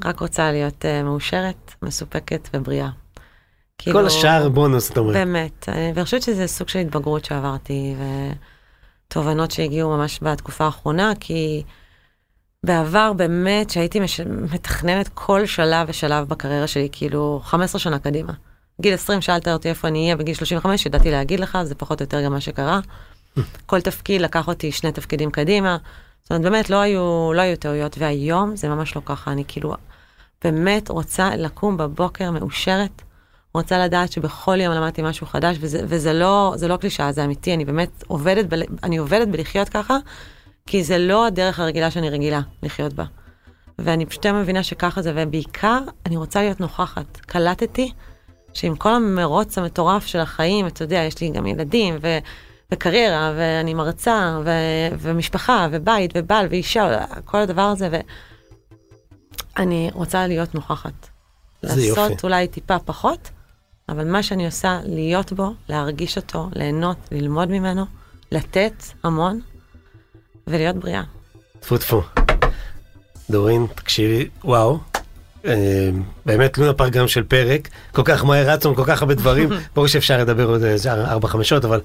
[0.05, 2.89] רק רוצה להיות אה, מאושרת, מסופקת ובריאה.
[3.77, 5.13] כאילו- כל השאר בונוס, את אומרת.
[5.15, 7.95] באמת, אה, ואני חושבת שזה סוג של התבגרות שעברתי,
[9.07, 11.63] ותובנות שהגיעו ממש בתקופה האחרונה, כי
[12.63, 14.19] בעבר באמת, שהייתי מש...
[14.53, 18.33] מתכננת כל שלב ושלב בקריירה שלי, כאילו 15 שנה קדימה.
[18.81, 22.03] גיל 20 שאלת אותי איפה אני אהיה בגיל 35, ידעתי להגיד לך, זה פחות או
[22.03, 22.79] יותר גם מה שקרה.
[23.65, 25.77] כל תפקיד לקח אותי שני תפקידים קדימה.
[26.25, 29.73] זאת אומרת, באמת לא היו, לא היו טעויות, והיום זה ממש לא ככה, אני כאילו
[30.43, 33.01] באמת רוצה לקום בבוקר מאושרת,
[33.53, 37.53] רוצה לדעת שבכל יום למדתי משהו חדש, וזה, וזה לא, זה לא קלישאה, זה אמיתי,
[37.53, 39.97] אני באמת עובדת, ב, אני עובדת בלחיות ככה,
[40.65, 43.03] כי זה לא הדרך הרגילה שאני רגילה לחיות בה.
[43.79, 47.17] ואני פשוט מבינה שככה זה, ובעיקר, אני רוצה להיות נוכחת.
[47.17, 47.91] קלטתי
[48.53, 52.17] שעם כל המרוץ המטורף של החיים, אתה יודע, יש לי גם ילדים, ו...
[52.75, 54.49] וקריירה, ואני מרצה, ו...
[54.99, 57.89] ומשפחה, ובית, ובעל, ואישה, כל הדבר הזה,
[59.57, 61.09] ואני רוצה להיות נוכחת.
[61.61, 62.01] זה יופי.
[62.01, 63.29] לעשות אולי טיפה פחות,
[63.89, 67.85] אבל מה שאני עושה, להיות בו, להרגיש אותו, ליהנות, ללמוד ממנו,
[68.31, 69.39] לתת המון,
[70.47, 71.03] ולהיות בריאה.
[71.59, 72.01] טפו טפו.
[73.29, 74.79] דורין, תקשיבי, וואו.
[75.45, 75.89] אה,
[76.25, 79.87] באמת לונה פארק גם של פרק, כל כך מהר רצנו, כל כך הרבה דברים, ברור
[79.87, 81.81] שאפשר לדבר עוד איזה ארבע חמש שעות, אבל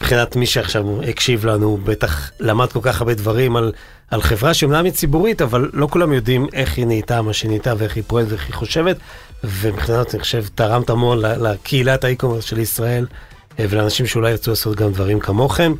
[0.00, 3.72] מבחינת מי שעכשיו הקשיב לנו, בטח למד כל כך הרבה דברים על,
[4.10, 7.74] על חברה שאומנם היא ציבורית, אבל לא כולם יודעים איך היא נהייתה, מה שהיא נהייתה,
[7.78, 8.96] ואיך היא פועלת ואיך היא חושבת,
[9.44, 13.06] ומבחינת, אני חושב, תרמת המון לקהילת האי-קומרס של ישראל,
[13.58, 15.74] אה, ולאנשים שאולי ירצו לעשות גם דברים כמוכם.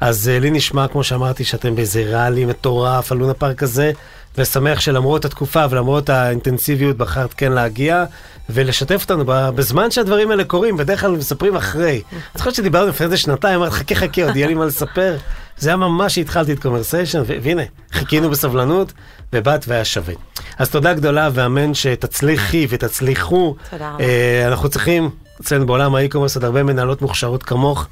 [0.00, 3.92] אז אה, לי נשמע, כמו שאמרתי, שאתם באיזה ראלי מטורף על לונה פארק הזה,
[4.38, 8.04] ושמח שלמרות התקופה ולמרות האינטנסיביות בחרת כן להגיע
[8.50, 12.02] ולשתף אותנו בזמן שהדברים האלה קורים, בדרך כלל מספרים אחרי.
[12.12, 15.16] אני זוכר שדיברנו לפני איזה שנתיים, אמרתי חכה חכה, עוד יהיה לי מה לספר.
[15.58, 17.62] זה היה ממש שהתחלתי את קומרסיישן, והנה,
[17.92, 18.92] חיכינו בסבלנות,
[19.32, 20.14] ובאת והיה שווה.
[20.58, 23.56] אז תודה גדולה, ואמן שתצליחי ותצליחו.
[23.70, 24.04] תודה רבה.
[24.04, 25.10] אה, אנחנו צריכים,
[25.40, 27.86] אצלנו בעולם האי-קומרס, עוד הרבה מנהלות מוכשרות כמוך.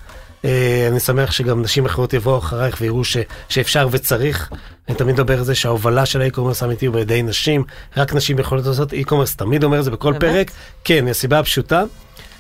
[0.45, 3.17] אה, אני שמח שגם נשים אחרות יבואו אחרייך ויראו ש,
[3.49, 4.51] שאפשר וצריך.
[4.89, 7.65] אני תמיד מדבר על זה שההובלה של האי-קומרס האמיתי הוא בידי נשים,
[7.97, 10.23] רק נשים יכולות לעשות אי-קומרס, תמיד אומר את זה בכל באמת?
[10.23, 10.51] פרק.
[10.85, 11.83] כן, מהסיבה הפשוטה,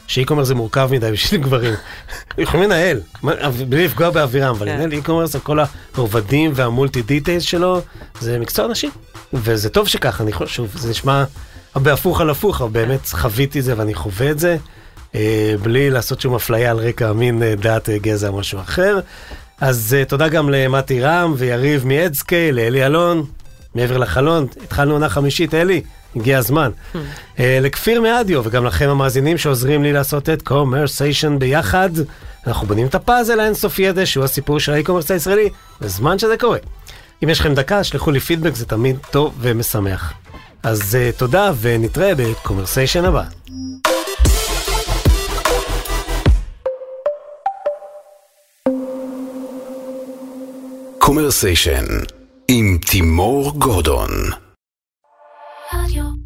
[0.06, 1.74] שאי-קומרס זה מורכב מדי בשביל גברים.
[2.38, 3.00] יכולים לנהל,
[3.68, 4.74] בלי לפגוע באווירם, אבל כן.
[4.74, 5.58] לנהל אי-קומרס על כל
[5.94, 7.80] הרובדים וה multi details שלו,
[8.20, 8.90] זה מקצוע נשי.
[9.32, 11.24] וזה טוב שככה, אני חושב, זה נשמע
[11.76, 14.56] בהפוך על הפוך, אבל באמת חוויתי את זה ואני חווה את זה,
[15.62, 19.00] בלי לעשות שום אפליה על רקע מין, אה, דת, אה, גזע או משהו אחר.
[19.60, 23.24] אז אה, תודה גם למתי רם ויריב מאדסקייל, לאלי אלון,
[23.74, 25.82] מעבר לחלון, התחלנו עונה חמישית, אלי,
[26.16, 26.70] הגיע הזמן.
[27.38, 31.90] אה, לכפיר מאדיו וגם לכם המאזינים שעוזרים לי לעשות את קומרסיישן ביחד.
[32.46, 35.48] אנחנו בונים את הפאזל האינסופי הזה שהוא הסיפור של האי-קומרס הישראלי,
[35.80, 36.58] בזמן שזה קורה.
[37.24, 40.12] אם יש לכם דקה, שלחו לי פידבק, זה תמיד טוב ומשמח.
[40.62, 43.22] אז אה, תודה ונתראה בקומרסיישן הבא.
[51.06, 51.84] קומרסיישן
[52.48, 54.10] עם תימור גורדון
[55.72, 56.23] רדיו.